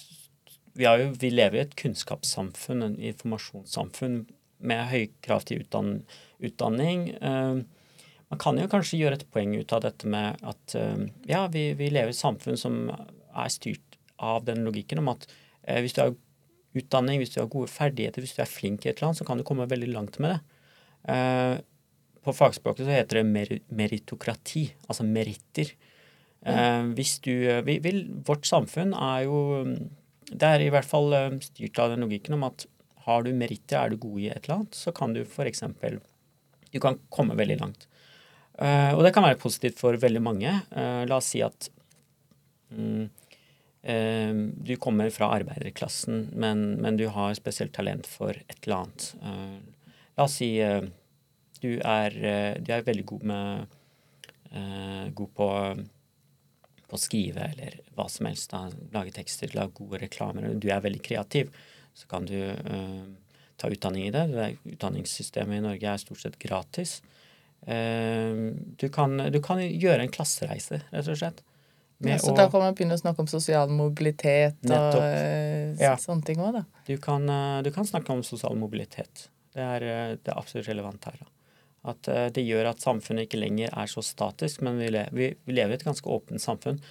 vi, 0.73 0.85
har 0.85 0.99
jo, 0.99 1.11
vi 1.19 1.29
lever 1.31 1.59
i 1.59 1.65
et 1.65 1.75
kunnskapssamfunn, 1.79 2.83
en 2.83 2.97
informasjonssamfunn 2.99 4.23
med 4.61 4.87
høy 4.91 5.05
krav 5.25 5.45
til 5.47 5.63
utdann, 5.63 5.93
utdanning. 6.43 7.07
Uh, 7.21 7.61
man 8.31 8.39
kan 8.39 8.59
jo 8.59 8.69
kanskje 8.71 9.01
gjøre 9.01 9.19
et 9.19 9.29
poeng 9.33 9.57
ut 9.59 9.73
av 9.75 9.83
dette 9.83 10.07
med 10.09 10.39
at 10.47 10.75
uh, 10.79 11.03
ja, 11.27 11.45
vi, 11.51 11.71
vi, 11.75 11.89
lever 11.91 12.13
i 12.13 12.15
et 12.15 12.19
samfunn 12.19 12.59
som 12.59 12.85
er 12.91 13.51
styrt 13.51 13.97
av 14.21 14.45
den 14.47 14.63
logikken 14.63 15.01
om 15.01 15.09
at 15.11 15.25
eh, 15.65 15.81
hvis 15.81 15.95
du 15.97 16.01
har 16.03 16.13
utdanning, 16.77 17.19
hvis 17.19 17.33
du 17.33 17.41
har 17.41 17.49
gode 17.51 17.71
ferdigheter, 17.71 18.23
hvis 18.23 18.35
du 18.37 18.43
er 18.43 18.49
flink 18.49 18.85
i 18.85 18.91
et 18.91 18.99
eller 18.99 19.09
annet, 19.09 19.19
så 19.19 19.27
kan 19.27 19.39
du 19.39 19.45
komme 19.47 19.67
veldig 19.67 19.89
langt 19.91 20.19
med 20.21 20.35
det. 20.35 20.41
på 22.21 22.33
fagspråket 22.37 22.85
så 22.85 22.93
heter 22.93 23.17
det 23.19 23.23
mer, 23.25 23.51
meritokrati, 23.73 24.67
altså 24.85 25.03
meritter. 25.03 25.71
hvis 26.93 27.15
du 27.25 27.33
vi, 27.65 27.79
vi, 27.81 27.91
Vårt 28.27 28.45
samfunn 28.45 28.93
er 28.93 29.23
jo 29.25 29.65
Det 30.29 30.47
er 30.47 30.61
i 30.61 30.69
hvert 30.69 30.85
fall 30.85 31.13
styrt 31.41 31.79
av 31.79 31.89
den 31.91 32.05
logikken 32.05 32.37
om 32.37 32.45
at 32.47 32.67
har 33.07 33.23
du 33.23 33.33
meritter, 33.33 33.79
er 33.79 33.89
du 33.89 33.97
god 33.97 34.19
i 34.19 34.29
et 34.29 34.43
eller 34.45 34.59
annet, 34.59 34.77
så 34.77 34.93
kan 34.93 35.15
du 35.15 35.23
f.eks. 35.23 35.63
Du 36.71 36.79
kan 36.79 36.99
komme 37.09 37.35
veldig 37.35 37.59
langt. 37.59 37.87
Uh, 38.61 38.93
og 38.93 39.01
det 39.05 39.13
kan 39.15 39.25
være 39.25 39.39
positivt 39.41 39.79
for 39.81 39.97
veldig 39.97 40.21
mange. 40.21 40.53
Uh, 40.69 41.01
la 41.09 41.17
oss 41.17 41.31
si 41.33 41.41
at 41.41 41.69
um, 42.75 43.07
uh, 43.89 44.33
du 44.61 44.75
kommer 44.81 45.09
fra 45.13 45.31
arbeiderklassen, 45.39 46.27
men, 46.37 46.65
men, 46.81 46.99
du 46.99 47.07
har 47.13 47.33
spesielt 47.39 47.73
talent 47.73 48.09
for 48.09 48.37
et 48.37 48.59
eller 48.61 48.83
annet. 48.83 49.07
la 50.17 50.27
oss 50.27 50.37
si 50.41 50.53
du 51.61 51.71
er, 51.77 52.15
du 52.61 52.69
er 52.73 52.85
veldig 52.85 53.03
god 53.13 53.25
med 53.31 53.77
God 55.13 55.33
på 55.37 55.49
på 56.91 56.97
å 56.97 56.99
skrive 56.99 57.45
eller 57.53 57.77
hva 57.95 58.03
som 58.11 58.27
helst. 58.27 58.51
Da. 58.51 58.65
Lage 58.91 59.13
tekster, 59.15 59.53
lage 59.55 59.77
gode 59.77 60.01
reklamer. 60.01 60.49
Du 60.59 60.65
er 60.67 60.81
veldig 60.83 60.99
kreativ 61.05 61.53
så 61.93 62.07
kan 62.07 62.25
du 62.25 62.37
uh, 62.51 63.03
ta 63.55 63.69
utdanning 63.69 64.07
i 64.07 64.11
det 64.11 64.55
utdanningssystemet 64.63 65.59
i 65.59 65.65
Norge 65.65 65.89
er 65.91 66.01
stort 66.01 66.23
sett 66.23 66.39
gratis. 66.39 66.99
Uh, 67.67 68.53
du, 68.81 68.87
kan, 68.93 69.17
du, 69.33 69.39
kan, 69.43 69.61
gjøre 69.61 70.05
en 70.05 70.13
klassereise, 70.13 70.81
rett 70.91 71.09
og 71.11 71.19
slett. 71.19 71.43
Ja, 72.01 72.15
så 72.17 72.31
å, 72.31 72.37
da 72.37 72.47
kan 72.49 72.63
man 72.63 72.73
begynne 72.73 72.97
å 72.97 73.01
snakke 73.01 73.21
om 73.21 73.27
sosial 73.29 73.69
mobilitet 73.69 74.57
og 74.65 74.95
uh, 74.97 75.75
ja. 75.77 75.93
sånne 76.01 76.25
ting 76.25 76.41
òg, 76.41 76.57
da. 76.57 76.63
Du 76.87 76.95
kan, 77.01 77.29
du 77.61 77.69
kan, 77.73 77.85
snakke 77.85 78.15
om 78.15 78.23
sosial 78.25 78.57
mobilitet. 78.57 79.27
Det 79.53 79.61
er, 79.61 79.85
det 80.17 80.31
er 80.31 80.39
absolutt 80.39 80.71
relevant 80.71 81.05
her. 81.05 81.21
Da. 81.21 81.29
At 81.91 82.09
det 82.33 82.43
gjør 82.45 82.71
at 82.71 82.81
samfunnet 82.81 83.25
ikke 83.25 83.41
lenger 83.41 83.73
er 83.73 83.89
så 83.89 84.03
statisk, 84.05 84.61
men 84.65 84.77
vi 84.81 84.89
vi, 85.17 85.31
vi 85.45 85.55
lever 85.55 85.75
i 85.75 85.79
et 85.79 85.85
ganske 85.85 86.09
åpent 86.09 86.41
samfunn. 86.41 86.81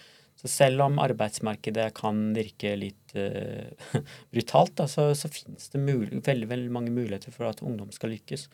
Så 0.41 0.49
selv 0.49 0.81
om 0.87 0.99
arbeidsmarkedet 1.03 1.91
kan 1.99 2.31
virke 2.33 2.73
litt 2.79 3.13
uh, 3.13 4.01
brutalt, 4.33 4.73
da, 4.79 4.87
så, 4.89 5.11
så 5.19 5.29
finnes 5.33 5.69
det 5.73 5.83
mulig, 5.83 6.23
veldig, 6.25 6.49
veldig 6.49 6.73
mange 6.73 6.95
muligheter 6.95 7.35
for 7.35 7.51
at 7.51 7.61
ungdom 7.67 7.91
skal 7.93 8.15
lykkes. 8.15 8.47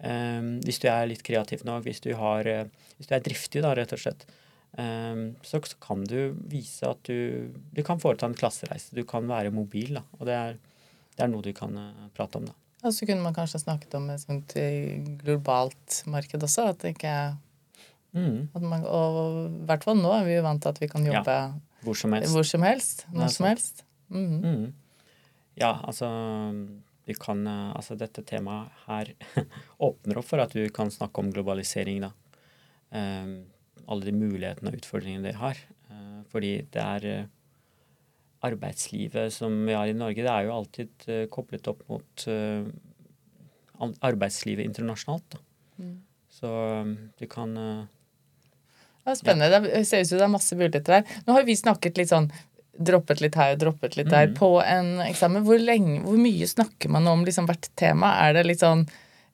Um, 0.00 0.54
hvis 0.64 0.80
du 0.80 0.88
er 0.88 1.08
litt 1.10 1.24
kreativ 1.26 1.64
nok, 1.68 1.84
hvis 1.84 2.00
du, 2.04 2.12
har, 2.16 2.46
uh, 2.48 2.92
hvis 2.96 3.10
du 3.10 3.16
er 3.16 3.24
driftig, 3.24 3.64
da, 3.64 3.74
rett 3.76 3.92
og 3.92 4.00
slett, 4.00 4.24
um, 4.78 5.26
så, 5.44 5.60
så, 5.60 5.76
kan 5.82 6.06
du 6.08 6.32
vise 6.48 6.88
at 6.88 7.02
du, 7.08 7.50
du 7.74 7.82
kan 7.86 8.00
foreta 8.00 8.28
en 8.30 8.38
klassereise. 8.38 8.94
Du 8.96 9.04
kan 9.08 9.28
være 9.28 9.52
mobil, 9.54 9.98
da, 10.00 10.06
og 10.18 10.30
det 10.30 10.38
er, 10.38 10.56
det 11.16 11.26
er 11.26 11.32
noe 11.32 11.44
du 11.44 11.52
kan 11.56 11.76
uh, 11.76 12.08
prate 12.16 12.40
om. 12.40 12.48
da. 12.48 12.56
Og 12.80 12.96
så 12.96 13.04
kunne 13.04 13.20
man 13.20 13.36
kanskje 13.36 13.60
snakket 13.60 13.92
om 13.98 14.06
et 14.08 14.22
sånt 14.22 14.54
globalt 15.20 15.98
marked 16.08 16.46
også, 16.46 16.70
at 16.72 16.80
det 16.80 16.94
ikke 16.94 17.14
Mm. 18.10 18.48
Man, 18.58 18.84
og 18.90 19.16
i 19.46 19.66
hvert 19.68 19.84
fall 19.86 19.98
nå 20.00 20.10
er 20.16 20.24
vi 20.26 20.34
jo 20.34 20.42
vant 20.42 20.62
til 20.62 20.72
at 20.72 20.80
vi 20.82 20.88
kan 20.90 21.04
jobbe 21.06 21.34
ja, 21.36 21.50
hvor 21.86 21.98
som 21.98 22.14
helst. 22.16 22.32
Hvor 22.34 22.46
som 22.46 22.64
helst 22.66 23.04
når 23.14 23.34
som 23.36 23.46
helst. 23.46 23.84
Mm. 24.10 24.40
Mm. 24.42 24.64
Ja, 25.60 25.76
altså 25.86 26.08
vi 27.10 27.18
kan, 27.18 27.44
altså 27.46 27.98
Dette 27.98 28.24
temaet 28.26 28.70
her 28.86 29.12
åpner 29.86 30.20
opp 30.20 30.30
for 30.30 30.42
at 30.42 30.54
vi 30.56 30.68
kan 30.74 30.92
snakke 30.94 31.22
om 31.22 31.32
globalisering. 31.34 32.06
da. 32.06 32.14
Um, 32.90 33.34
alle 33.90 34.08
de 34.08 34.14
mulighetene 34.14 34.70
og 34.70 34.80
utfordringene 34.80 35.28
det 35.28 35.38
har. 35.40 35.58
Uh, 35.90 36.22
fordi 36.30 36.52
det 36.74 36.82
er 36.82 37.06
uh, 37.10 37.28
arbeidslivet 38.46 39.34
som 39.34 39.54
vi 39.66 39.76
har 39.76 39.90
i 39.90 39.96
Norge, 39.96 40.22
det 40.24 40.32
er 40.32 40.46
jo 40.46 40.56
alltid 40.56 41.08
uh, 41.10 41.24
koblet 41.32 41.70
opp 41.70 41.84
mot 41.90 42.26
arbeidslivet 43.80 44.66
internasjonalt. 44.66 45.36
da. 45.36 45.40
Mm. 45.80 45.96
Så 46.30 46.50
um, 46.84 46.92
du 47.16 47.26
kan 47.30 47.56
det 49.00 49.14
er 49.14 49.16
spennende. 49.16 49.60
Det 49.64 49.86
ser 49.88 50.02
ut 50.02 50.10
som 50.10 50.18
det 50.20 50.24
er 50.26 50.32
masse 50.34 50.56
muligheter 50.56 50.98
her. 50.98 51.12
Nå 51.24 51.32
har 51.32 51.46
vi 51.48 51.56
snakket 51.56 51.96
litt 51.96 52.10
sånn 52.12 52.28
droppet 52.80 53.20
litt 53.20 53.36
her 53.38 53.54
og 53.54 53.62
droppet 53.62 53.96
litt 53.98 54.10
der 54.10 54.30
mm. 54.30 54.34
på 54.38 54.50
en 54.64 54.90
eksamen. 55.04 55.44
Hvor, 55.46 55.60
lenge, 55.60 56.00
hvor 56.06 56.18
mye 56.20 56.48
snakker 56.48 56.92
man 56.92 57.08
om 57.10 57.24
liksom 57.26 57.48
hvert 57.50 57.70
tema? 57.78 58.14
Er 58.24 58.38
det 58.38 58.46
litt 58.48 58.64
sånn 58.64 58.86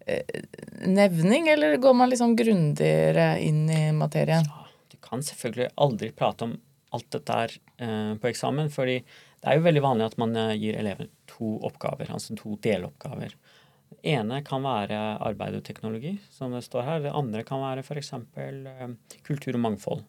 eh, 0.07 0.43
nevning, 0.87 1.49
eller 1.53 1.79
går 1.83 1.97
man 1.99 2.13
liksom 2.13 2.37
grundigere 2.39 3.35
inn 3.43 3.67
i 3.71 3.85
materien? 3.97 4.49
Ja, 4.49 4.67
du 4.93 4.99
kan 5.05 5.25
selvfølgelig 5.27 5.71
aldri 5.87 6.11
prate 6.17 6.51
om 6.51 6.57
alt 6.97 7.09
dette 7.15 7.39
her 7.41 7.55
eh, 7.83 8.13
på 8.21 8.31
eksamen, 8.31 8.71
fordi 8.73 9.01
det 9.03 9.53
er 9.53 9.61
jo 9.61 9.67
veldig 9.67 9.85
vanlig 9.85 10.09
at 10.09 10.19
man 10.21 10.35
eh, 10.39 10.57
gir 10.59 10.79
elever 10.81 11.11
to 11.31 11.57
oppgaver, 11.67 12.11
altså 12.13 12.37
to 12.39 12.57
deloppgaver. 12.65 13.37
Det 13.87 14.01
ene 14.17 14.41
kan 14.47 14.65
være 14.67 14.99
arbeid 15.23 15.61
og 15.61 15.65
teknologi, 15.67 16.17
som 16.35 16.55
det 16.55 16.65
står 16.67 16.87
her. 16.87 17.05
Det 17.05 17.15
andre 17.15 17.45
kan 17.47 17.63
være 17.63 17.85
f.eks. 17.87 18.13
Uh, 18.35 18.97
kultur 19.27 19.55
og 19.55 19.63
mangfold. 19.63 20.03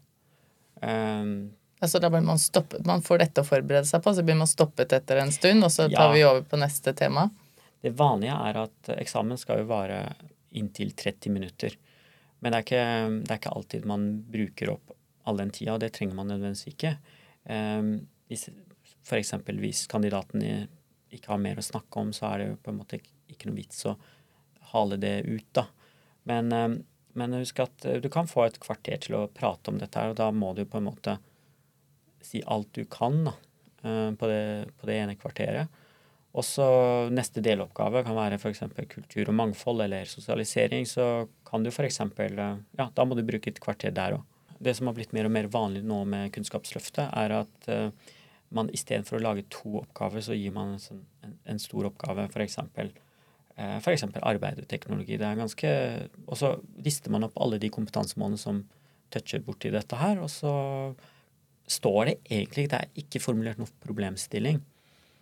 Um, 0.81 1.51
altså 1.79 2.01
da 2.01 2.09
blir 2.09 2.25
man 2.25 2.39
stoppet, 2.41 2.85
Man 2.85 3.03
får 3.05 3.21
dette 3.23 3.43
å 3.43 3.47
forberede 3.47 3.87
seg 3.89 4.03
på, 4.03 4.13
så 4.13 4.23
blir 4.25 4.37
man 4.39 4.49
stoppet 4.49 4.93
etter 4.97 5.21
en 5.21 5.33
stund, 5.33 5.65
og 5.65 5.73
så 5.73 5.87
tar 5.89 6.09
ja, 6.09 6.13
vi 6.13 6.23
over 6.25 6.45
på 6.47 6.59
neste 6.61 6.93
tema? 6.97 7.27
Det 7.83 7.93
vanlige 7.97 8.37
er 8.49 8.61
at 8.63 8.91
eksamen 8.97 9.39
skal 9.39 9.61
jo 9.61 9.69
vare 9.69 10.01
inntil 10.57 10.93
30 10.97 11.33
minutter. 11.33 11.77
Men 12.39 12.53
det 12.53 12.57
er 12.57 12.65
ikke, 12.65 12.85
det 13.23 13.33
er 13.33 13.41
ikke 13.41 13.55
alltid 13.57 13.85
man 13.89 14.07
bruker 14.31 14.73
opp 14.73 14.95
all 15.27 15.41
den 15.41 15.51
tida, 15.53 15.75
og 15.75 15.81
det 15.83 15.91
trenger 15.95 16.17
man 16.17 16.29
nødvendigvis 16.31 16.71
ikke. 16.71 16.95
Um, 17.49 18.07
hvis 18.31 18.47
f.eks. 19.07 19.33
hvis 19.59 19.85
kandidaten 19.91 20.43
ikke 21.13 21.31
har 21.31 21.41
mer 21.41 21.59
å 21.59 21.65
snakke 21.65 22.01
om, 22.01 22.13
så 22.15 22.31
er 22.31 22.39
det 22.39 22.47
jo 22.49 22.59
på 22.63 22.73
en 22.73 22.79
måte 22.81 22.99
ikke 23.31 23.49
noe 23.49 23.59
vits 23.59 23.85
å 23.87 23.95
hale 24.73 24.97
det 24.99 25.21
ut, 25.27 25.47
da. 25.55 25.67
Men, 26.27 26.51
eh, 26.51 26.67
men 27.17 27.37
husk 27.39 27.61
at 27.63 27.87
du 28.03 28.09
kan 28.11 28.27
få 28.27 28.43
et 28.45 28.59
kvarter 28.59 28.99
til 29.05 29.15
å 29.15 29.27
prate 29.31 29.71
om 29.71 29.79
dette 29.79 29.99
her, 29.99 30.11
og 30.11 30.19
da 30.19 30.27
må 30.35 30.51
du 30.57 30.65
på 30.67 30.81
en 30.81 30.89
måte 30.89 31.15
si 32.23 32.41
alt 32.45 32.69
du 32.75 32.83
kan 32.89 33.23
da, 33.27 33.33
eh, 33.83 34.11
på 34.17 34.29
det, 34.31 34.41
på 34.79 34.89
det 34.89 35.01
ene 35.01 35.17
kvarteret. 35.19 35.83
Og 36.37 36.45
så 36.45 36.65
neste 37.09 37.41
deloppgave 37.41 38.03
kan 38.05 38.17
være 38.17 38.37
f.eks. 38.37 38.61
kultur 38.91 39.31
og 39.31 39.37
mangfold 39.39 39.81
eller 39.87 40.09
sosialisering. 40.09 40.85
Så 40.85 41.25
kan 41.47 41.65
du 41.65 41.71
f.eks. 41.71 41.97
Ja, 41.97 42.89
da 42.93 43.05
må 43.07 43.17
du 43.17 43.23
bruke 43.25 43.49
et 43.49 43.61
kvarter 43.63 43.95
der 43.95 44.19
òg. 44.19 44.25
Det 44.61 44.75
som 44.77 44.89
har 44.89 44.95
blitt 44.97 45.13
mer 45.13 45.29
og 45.29 45.33
mer 45.33 45.49
vanlig 45.53 45.83
nå 45.85 46.03
med 46.09 46.31
Kunnskapsløftet, 46.33 47.11
er 47.13 47.33
at 47.43 47.67
uh, 47.69 48.13
man 48.53 48.71
istedenfor 48.73 49.19
å 49.19 49.21
lage 49.21 49.45
to 49.53 49.75
oppgaver, 49.83 50.23
så 50.25 50.37
gir 50.37 50.53
man 50.53 50.75
en, 50.75 50.81
sånn, 50.81 51.03
en, 51.25 51.35
en 51.53 51.61
stor 51.61 51.89
oppgave. 51.91 52.25
F.eks. 52.33 52.57
Uh, 53.57 53.77
F.eks. 53.77 54.07
arbeid 54.21 54.61
og 54.61 54.69
teknologi. 54.69 55.17
Det 55.17 55.29
er 55.29 55.41
ganske, 55.41 55.75
og 56.25 56.41
så 56.41 56.55
lister 56.85 57.13
man 57.13 57.25
opp 57.29 57.37
alle 57.41 57.61
de 57.61 57.73
kompetansemålene 57.73 58.41
som 58.41 58.63
toucher 59.13 59.45
borti 59.45 59.71
dette 59.73 59.97
her, 59.97 60.19
og 60.21 60.29
så 60.33 60.53
står 61.67 62.09
det 62.09 62.15
egentlig 62.29 62.69
Det 62.71 62.79
er 62.79 63.01
ikke 63.03 63.21
formulert 63.23 63.59
noen 63.59 63.71
problemstilling. 63.83 64.61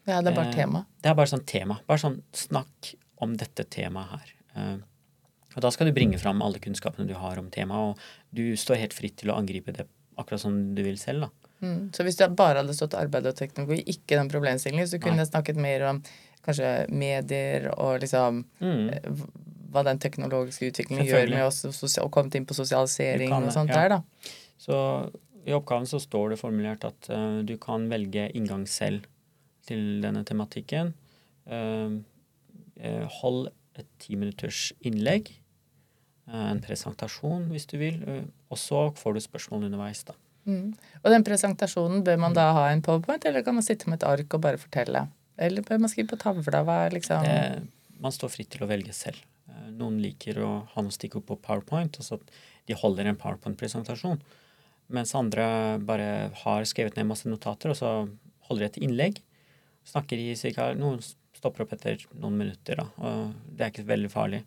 Ja, 0.05 0.19
det 0.21 0.31
er 0.31 0.37
bare 0.37 0.51
eh, 0.51 0.57
tema. 0.59 0.83
Det 1.01 1.09
er 1.09 1.17
bare 1.17 1.31
sånn 1.31 1.45
tema. 1.49 1.79
Bare 1.89 2.01
sånn 2.01 2.19
snakk 2.35 2.91
om 3.25 3.33
dette 3.39 3.65
temaet 3.73 4.11
her. 4.11 4.35
Eh, 4.55 4.75
og 5.55 5.63
da 5.63 5.71
skal 5.71 5.89
du 5.89 5.95
bringe 5.95 6.19
fram 6.21 6.43
alle 6.45 6.59
kunnskapene 6.61 7.07
du 7.09 7.15
har 7.17 7.39
om 7.39 7.47
temaet, 7.51 7.95
og 7.95 8.35
du 8.35 8.57
står 8.59 8.81
helt 8.83 8.93
fritt 8.93 9.17
til 9.21 9.31
å 9.31 9.39
angripe 9.39 9.73
det 9.73 9.87
akkurat 10.19 10.43
som 10.43 10.59
du 10.75 10.83
vil 10.85 10.99
selv, 10.99 11.25
da. 11.25 11.51
Mm. 11.65 11.79
Så 11.95 12.03
hvis 12.03 12.19
det 12.19 12.27
bare 12.37 12.61
hadde 12.61 12.75
stått 12.75 12.97
arbeid 12.99 13.25
og 13.29 13.37
teknologi, 13.39 13.81
ikke 13.95 14.19
den 14.19 14.29
problemstillingen, 14.31 14.87
så 14.91 14.99
kunne 15.01 15.23
jeg 15.23 15.31
snakket 15.31 15.59
mer 15.59 15.87
om 15.89 16.01
kanskje 16.45 16.71
medier 16.91 17.71
og 17.73 18.03
liksom 18.03 18.43
Mm. 18.61 18.89
eh, 18.93 19.25
hva 19.71 19.83
den 19.83 19.99
teknologiske 19.99 20.69
utviklingen 20.71 21.07
gjør 21.07 21.29
med 21.29 21.45
oss, 21.45 21.65
og, 21.99 22.11
kommet 22.11 22.35
inn 22.35 22.45
på 22.45 22.55
sosialisering 22.55 23.33
og 23.33 23.51
sånt 23.51 23.69
ja. 23.69 23.81
der, 23.81 23.89
da. 23.89 24.01
Så 24.57 24.75
i 25.45 25.53
oppgaven 25.55 25.87
så 25.89 25.99
står 26.01 26.33
det 26.33 26.41
formulert 26.41 26.85
at 26.87 27.09
uh, 27.13 27.41
du 27.45 27.55
kan 27.61 27.87
velge 27.91 28.27
inngang 28.37 28.65
selv 28.69 29.05
til 29.65 30.01
denne 30.03 30.25
tematikken. 30.27 30.93
Uh, 31.45 32.01
hold 33.21 33.49
et 33.77 33.87
ti 34.01 34.17
minutters 34.19 34.69
innlegg, 34.87 35.33
en 36.25 36.59
presentasjon 36.63 37.49
hvis 37.51 37.67
du 37.69 37.75
vil, 37.77 37.99
og 38.49 38.57
så 38.57 38.79
får 38.97 39.13
du 39.13 39.19
spørsmål 39.21 39.67
underveis, 39.67 40.01
da. 40.07 40.15
Mm. 40.45 40.71
Og 41.03 41.11
den 41.13 41.25
presentasjonen, 41.27 42.03
bør 42.05 42.17
man 42.21 42.35
da 42.37 42.47
ha 42.55 42.65
en 42.71 42.81
powerpoint, 42.85 43.25
eller 43.29 43.45
kan 43.45 43.57
man 43.57 43.65
sitte 43.65 43.89
med 43.89 43.99
et 43.99 44.07
ark 44.09 44.37
og 44.37 44.41
bare 44.45 44.61
fortelle? 44.61 45.05
Eller 45.37 45.65
bør 45.65 45.81
man 45.83 45.91
skrive 45.91 46.13
på 46.13 46.19
tavla? 46.21 46.63
Hva 46.65 46.79
er 46.85 46.95
liksom 46.95 47.25
Det, 47.25 47.67
man 48.01 48.15
står 48.15 48.31
fritt 48.33 48.51
til 48.55 48.65
å 48.65 48.69
velge 48.69 48.95
selv. 48.95 49.21
Noen 49.75 49.99
liker 50.03 50.39
å 50.43 50.51
ha 50.73 50.83
noe 50.83 50.93
stikkord 50.93 51.25
på 51.27 51.37
PowerPoint, 51.45 51.99
altså 51.99 52.19
at 52.19 52.35
de 52.69 52.77
holder 52.77 53.09
en 53.09 53.19
PowerPoint-presentasjon. 53.19 54.21
Mens 54.93 55.15
andre 55.17 55.45
bare 55.81 56.09
har 56.43 56.65
skrevet 56.69 56.97
ned 56.99 57.07
masse 57.09 57.29
notater, 57.29 57.71
og 57.73 57.77
så 57.79 57.93
holder 58.49 58.65
de 58.65 58.69
et 58.69 58.81
innlegg. 58.85 59.21
Snakker 59.85 60.21
i 60.21 60.35
cirka 60.37 60.71
Noen 60.77 60.99
stopper 61.35 61.65
opp 61.65 61.73
etter 61.75 62.03
noen 62.13 62.37
minutter, 62.37 62.77
da. 62.81 62.85
Og 63.01 63.33
det 63.49 63.65
er 63.65 63.73
ikke 63.73 63.87
veldig 63.89 64.11
farlig. 64.13 64.43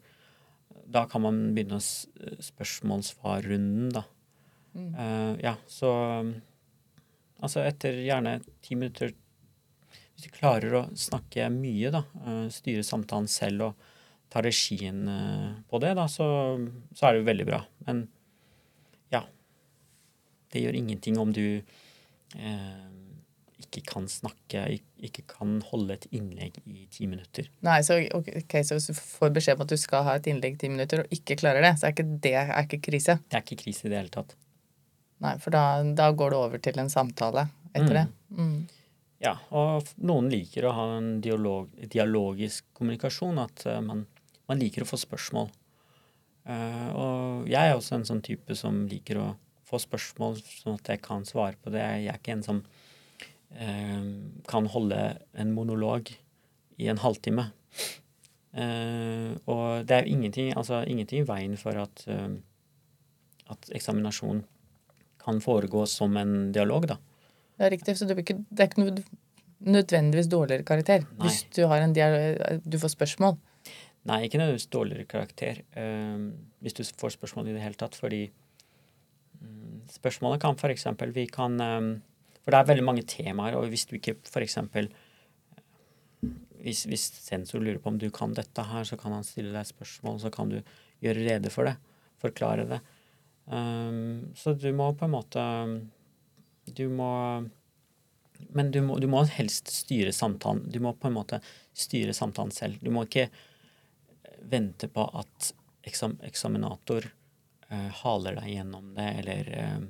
Da 0.88 1.02
kan 1.10 1.22
man 1.24 1.40
begynne 1.56 1.80
s- 1.82 2.06
spørsmål-svar-runden, 2.48 3.90
da. 3.92 4.04
Mm. 4.78 4.88
Uh, 4.94 5.34
ja, 5.42 5.54
så 5.66 5.88
um, 6.20 6.34
Altså 7.40 7.62
etter 7.64 7.96
gjerne 8.04 8.34
ti 8.62 8.74
minutter 8.76 9.14
Hvis 10.12 10.26
du 10.26 10.34
klarer 10.34 10.74
å 10.76 10.82
snakke 10.98 11.46
mye, 11.54 11.88
da, 11.94 12.02
uh, 12.26 12.46
styre 12.52 12.84
samtalen 12.86 13.26
selv 13.32 13.70
og 13.70 13.86
ta 14.30 14.42
regien 14.44 15.06
uh, 15.08 15.54
på 15.70 15.80
det, 15.82 15.94
da, 15.98 16.04
så, 16.10 16.26
så 16.92 17.06
er 17.08 17.16
det 17.16 17.22
jo 17.22 17.28
veldig 17.30 17.46
bra. 17.48 17.60
Men 17.88 18.04
Det 20.52 20.62
gjør 20.62 20.78
ingenting 20.78 21.18
om 21.20 21.32
du 21.34 21.60
eh, 21.60 22.88
ikke 23.58 23.82
kan 23.90 24.06
snakke, 24.08 24.64
ikke 25.04 25.24
kan 25.28 25.58
holde 25.68 25.96
et 25.98 26.06
innlegg 26.14 26.56
i 26.64 26.86
ti 26.94 27.08
minutter. 27.10 27.50
Nei, 27.66 27.80
så, 27.84 27.98
okay, 28.16 28.62
så 28.64 28.78
hvis 28.78 28.88
du 28.90 28.96
får 28.96 29.32
beskjed 29.34 29.58
om 29.58 29.66
at 29.66 29.74
du 29.74 29.80
skal 29.80 30.06
ha 30.06 30.16
et 30.18 30.28
innlegg 30.30 30.56
i 30.56 30.60
ti 30.62 30.70
minutter, 30.72 31.02
og 31.04 31.14
ikke 31.14 31.38
klarer 31.42 31.66
det, 31.66 31.74
så 31.80 31.88
er 31.88 31.96
ikke 31.96 32.08
det 32.24 32.34
er 32.40 32.54
ikke 32.62 32.80
krise. 32.88 33.18
Det 33.28 33.40
er 33.40 33.44
ikke 33.44 33.62
krise 33.64 33.86
i 33.86 33.92
det 33.92 34.00
hele 34.00 34.14
tatt. 34.14 34.36
Nei, 35.24 35.34
for 35.42 35.54
da, 35.54 35.82
da 35.98 36.10
går 36.14 36.32
det 36.32 36.38
over 36.38 36.62
til 36.62 36.78
en 36.78 36.92
samtale 36.92 37.48
etter 37.74 37.94
det. 38.02 38.04
Mm. 38.38 38.58
Ja, 39.18 39.34
og 39.50 39.88
noen 39.98 40.30
liker 40.30 40.68
å 40.68 40.74
ha 40.76 40.84
en 41.00 41.16
dialog, 41.22 41.72
dialogisk 41.90 42.68
kommunikasjon, 42.78 43.40
at 43.42 43.66
eh, 43.66 43.80
man, 43.82 44.04
man 44.46 44.62
liker 44.62 44.84
å 44.84 44.88
få 44.88 45.00
spørsmål. 45.00 45.50
Uh, 46.48 46.88
og 46.96 47.48
jeg 47.50 47.60
er 47.60 47.74
også 47.76 47.98
en 47.98 48.06
sånn 48.08 48.22
type 48.24 48.54
som 48.56 48.86
liker 48.88 49.18
å 49.20 49.26
få 49.68 49.80
spørsmål 49.82 50.38
sånn 50.42 50.78
at 50.78 50.92
jeg 50.94 51.02
kan 51.04 51.26
svare 51.28 51.58
på 51.60 51.72
det. 51.74 51.84
Jeg 51.84 52.10
er 52.12 52.20
ikke 52.20 52.36
en 52.38 52.44
som 52.46 52.62
eh, 53.52 54.10
kan 54.48 54.68
holde 54.72 55.00
en 55.38 55.54
monolog 55.56 56.12
i 56.78 56.88
en 56.90 57.00
halvtime. 57.02 57.50
Eh, 58.58 59.32
og 59.50 59.88
det 59.88 59.96
er 59.96 60.08
ingenting, 60.08 60.54
altså, 60.56 60.82
ingenting 60.88 61.22
i 61.22 61.28
veien 61.28 61.56
for 61.60 61.76
at, 61.78 62.04
eh, 62.08 62.38
at 63.52 63.70
eksaminasjon 63.76 64.44
kan 65.22 65.42
foregå 65.44 65.84
som 65.90 66.16
en 66.16 66.52
dialog, 66.54 66.88
da. 66.88 66.98
Det 67.58 67.66
er 67.66 67.74
riktig, 67.74 67.96
så 67.98 68.06
det, 68.06 68.14
er 68.14 68.22
ikke, 68.22 68.38
det 68.48 68.64
er 68.64 68.70
ikke 68.70 68.84
noe 68.84 69.02
nødvendigvis 69.58 70.28
dårligere 70.30 70.62
karakter 70.62 71.02
Nei. 71.02 71.24
hvis 71.24 71.40
du 71.56 71.64
har 71.66 71.82
en 71.82 71.94
du 72.62 72.76
får 72.78 72.94
spørsmål. 72.94 73.34
Nei, 74.08 74.22
ikke 74.24 74.38
nødvendigvis 74.38 74.70
dårligere 74.72 75.08
karakter, 75.10 75.62
eh, 75.76 76.28
hvis 76.62 76.78
du 76.78 76.84
får 76.86 77.16
spørsmål 77.18 77.50
i 77.50 77.56
det 77.56 77.64
hele 77.64 77.78
tatt, 77.78 77.98
fordi 77.98 78.28
spørsmålet 79.92 80.42
kan 80.42 80.56
eksempel 80.70 81.12
Vi 81.16 81.26
kan 81.32 81.60
eh, 81.60 81.80
For 82.44 82.54
det 82.54 82.58
er 82.58 82.70
veldig 82.72 82.84
mange 82.84 83.04
temaer, 83.08 83.56
og 83.56 83.68
hvis 83.72 83.86
du 83.86 83.96
ikke 83.98 84.18
for 84.28 84.44
eksempel 84.44 84.90
hvis, 86.58 86.86
hvis 86.90 87.04
sensor 87.22 87.62
lurer 87.62 87.78
på 87.82 87.92
om 87.92 87.98
du 88.00 88.08
kan 88.10 88.32
dette 88.34 88.62
her, 88.66 88.84
så 88.84 88.98
kan 88.98 89.14
han 89.14 89.26
stille 89.26 89.52
deg 89.54 89.68
spørsmål, 89.68 90.18
så 90.22 90.30
kan 90.34 90.50
du 90.50 90.58
gjøre 91.04 91.26
rede 91.26 91.52
for 91.54 91.68
det. 91.68 91.76
Forklare 92.18 92.64
det. 92.66 92.80
Um, 93.46 94.34
så 94.36 94.56
du 94.58 94.68
må 94.76 94.90
på 94.98 95.06
en 95.06 95.14
måte 95.14 95.42
Du 96.76 96.82
må 96.92 97.12
Men 98.52 98.70
du 98.70 98.82
må, 98.84 98.98
du 99.00 99.06
må 99.08 99.22
helst 99.38 99.70
styre 99.72 100.12
samtalen. 100.12 100.66
Du 100.70 100.80
må 100.84 100.92
på 100.92 101.08
en 101.08 101.16
måte 101.16 101.40
styre 101.74 102.12
samtalen 102.14 102.52
selv. 102.54 102.76
Du 102.82 102.90
må 102.94 103.06
ikke 103.06 103.28
vente 104.50 104.86
på 104.92 105.06
at 105.18 105.52
eksam, 105.88 106.18
eksaminator 106.22 107.08
eh, 107.08 107.17
haler 108.02 108.38
deg 108.40 108.52
gjennom 108.54 108.92
det, 108.96 109.08
eller 109.22 109.50
eh, 109.60 109.80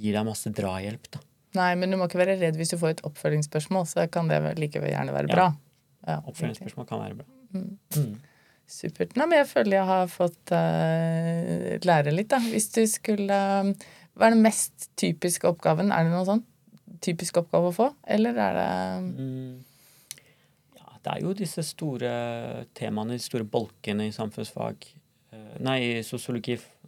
gir 0.00 0.16
deg 0.16 0.26
masse 0.26 0.50
drahjelp, 0.54 1.10
da. 1.14 1.22
Nei, 1.58 1.72
men 1.78 1.90
du 1.90 1.98
må 1.98 2.06
ikke 2.06 2.20
være 2.20 2.36
redd 2.38 2.58
hvis 2.58 2.70
du 2.70 2.78
får 2.78 2.92
et 2.94 3.04
oppfølgingsspørsmål, 3.08 3.86
så 3.90 4.04
kan 4.12 4.28
det 4.30 4.38
likevel 4.58 4.92
gjerne 4.92 5.14
være 5.14 5.30
bra. 5.32 5.48
Ja. 6.06 6.20
Oppfølgingsspørsmål 6.30 6.86
kan 6.86 7.02
være 7.02 7.16
bra. 7.18 7.26
Mm. 7.50 7.72
Mm. 7.96 8.12
Supert. 8.70 9.16
Nei, 9.18 9.26
men 9.26 9.40
jeg 9.40 9.48
føler 9.50 9.80
jeg 9.80 9.88
har 9.88 10.12
fått 10.12 10.52
uh, 10.54 11.72
lære 11.82 12.14
litt, 12.14 12.30
da. 12.30 12.38
Hvis 12.52 12.68
du 12.70 12.84
skulle 12.86 13.40
Hva 14.14 14.28
er 14.28 14.36
den 14.36 14.44
mest 14.44 14.92
typiske 15.00 15.50
oppgaven? 15.50 15.90
Er 15.90 16.06
det 16.06 16.14
noen 16.14 16.28
sånn 16.28 16.46
typisk 17.02 17.40
oppgave 17.40 17.70
å 17.70 17.74
få, 17.74 17.90
eller 18.06 18.38
er 18.38 18.56
det 18.58 18.70
Mm. 19.18 19.64
Ja, 20.76 20.98
det 21.02 21.12
er 21.12 21.20
jo 21.24 21.32
disse 21.34 21.62
store 21.64 22.66
temaene, 22.74 23.16
de 23.16 23.18
store 23.24 23.44
bolkene 23.44 24.06
i 24.06 24.12
samfunnsfag, 24.12 24.86
eh, 25.32 25.56
nei, 25.60 25.78
i 25.80 26.02
sosiologi, 26.02 26.52
eh, 26.52 26.79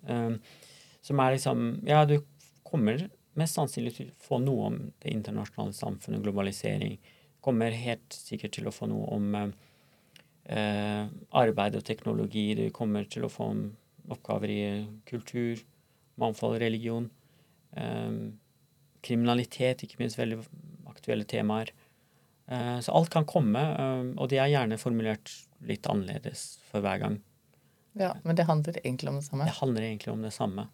som 1.02 1.20
er 1.20 1.34
liksom 1.36 1.80
Ja, 1.86 2.04
du 2.04 2.18
kommer 2.66 3.08
mest 3.38 3.56
sannsynlig 3.56 3.94
til 3.96 4.10
å 4.10 4.16
få 4.22 4.38
noe 4.42 4.68
om 4.70 4.78
det 5.02 5.12
internasjonale 5.14 5.74
samfunnet, 5.76 6.22
globalisering. 6.24 6.98
Kommer 7.44 7.74
helt 7.74 8.14
sikkert 8.14 8.54
til 8.56 8.68
å 8.68 8.74
få 8.74 8.88
noe 8.90 9.08
om 9.16 9.34
eh, 9.38 9.52
eh, 10.56 11.06
arbeid 11.42 11.78
og 11.78 11.86
teknologi. 11.88 12.52
Du 12.58 12.66
kommer 12.74 13.08
til 13.10 13.26
å 13.26 13.32
få 13.32 13.48
oppgaver 14.12 14.52
i 14.52 14.62
kultur, 15.08 15.62
mangfold, 16.20 16.58
religion. 16.62 17.08
Eh, 17.76 18.20
kriminalitet, 19.02 19.82
ikke 19.82 19.98
minst 20.02 20.20
veldig 20.20 20.42
aktuelle 20.92 21.26
temaer. 21.26 21.72
Eh, 22.48 22.78
Så 22.84 22.92
alt 22.92 23.10
kan 23.10 23.24
komme, 23.26 23.60
eh, 23.60 24.14
og 24.18 24.28
de 24.28 24.38
er 24.38 24.52
gjerne 24.52 24.78
formulert 24.78 25.32
litt 25.66 25.86
annerledes 25.88 26.58
for 26.70 26.84
hver 26.84 27.00
gang. 27.00 27.20
Ja, 27.94 28.14
men 28.24 28.36
det 28.36 28.46
handler 28.48 28.78
egentlig 28.84 29.08
om 29.10 29.16
det 29.20 29.24
samme. 29.26 29.44
Det 29.44 29.54
handler 29.60 29.82
egentlig 29.82 30.12
om 30.12 30.22
det 30.22 30.32
samme. 30.32 30.68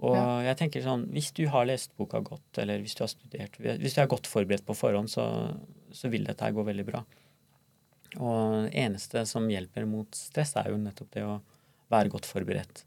Og 0.00 0.16
Ja. 0.16 0.40
jeg 0.42 0.56
tenker 0.58 0.82
sånn, 0.82 1.06
hvis 1.12 1.32
du 1.32 1.46
har 1.48 1.64
lest 1.66 1.92
boka 1.96 2.20
godt, 2.20 2.58
eller 2.58 2.78
hvis 2.80 2.94
du 2.96 3.02
har 3.04 3.08
studert, 3.08 3.58
hvis 3.60 3.94
du 3.94 4.00
er 4.00 4.06
godt 4.10 4.26
forberedt 4.26 4.64
på 4.66 4.74
forhånd, 4.76 5.08
så, 5.08 5.56
så 5.92 6.08
vil 6.10 6.24
dette 6.24 6.40
her 6.44 6.52
gå 6.52 6.64
veldig 6.64 6.86
bra. 6.86 7.04
Og 8.18 8.64
det 8.70 8.74
eneste 8.74 9.24
som 9.26 9.46
hjelper 9.50 9.86
mot 9.86 10.08
stress, 10.14 10.54
er 10.56 10.70
jo 10.70 10.76
nettopp 10.78 11.10
det 11.16 11.22
å 11.26 11.40
være 11.90 12.10
godt 12.10 12.26
forberedt. 12.26 12.84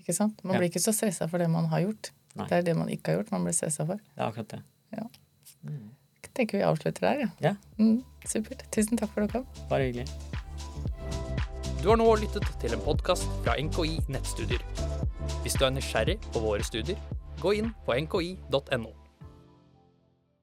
Ikke 0.00 0.14
sant? 0.16 0.42
Man 0.44 0.54
Ja. 0.54 0.60
blir 0.60 0.70
ikke 0.70 0.82
så 0.82 0.92
stressa 0.92 1.28
for 1.30 1.38
det 1.38 1.48
man 1.50 1.66
har 1.66 1.80
gjort. 1.80 2.10
Nei. 2.34 2.46
Det 2.48 2.52
er 2.58 2.62
det 2.62 2.76
man 2.76 2.88
ikke 2.88 3.12
har 3.12 3.22
gjort, 3.22 3.30
man 3.32 3.44
blir 3.44 3.52
stressa 3.54 3.86
for. 3.86 3.96
Det 3.96 4.18
er 4.18 4.30
akkurat 4.30 4.48
det. 4.48 4.62
Ja. 4.96 5.06
Mm. 5.64 5.90
Jeg 6.22 6.34
tenker 6.34 6.58
vi 6.58 6.64
avslutter 6.64 7.00
der, 7.00 7.18
ja. 7.20 7.28
Ja. 7.40 7.56
Mm, 7.78 8.02
supert. 8.24 8.62
Tusen 8.72 8.96
takk 8.98 9.10
for 9.10 9.22
at 9.22 9.30
du 9.30 9.38
kom. 9.38 9.46
Bare 9.68 9.84
hyggelig. 9.92 10.08
Du 11.82 11.88
har 11.88 11.96
nå 11.98 12.04
lyttet 12.14 12.46
til 12.62 12.76
en 12.76 12.82
podkast 12.84 13.24
fra 13.42 13.56
NKI 13.58 13.96
Nettstudier. 14.14 14.62
Hvis 15.42 15.56
du 15.58 15.64
er 15.66 15.72
nysgjerrig 15.74 16.14
på 16.28 16.38
våre 16.44 16.62
studier, 16.62 17.00
gå 17.42 17.56
inn 17.58 17.72
på 17.82 17.96
nki.no. 18.04 19.01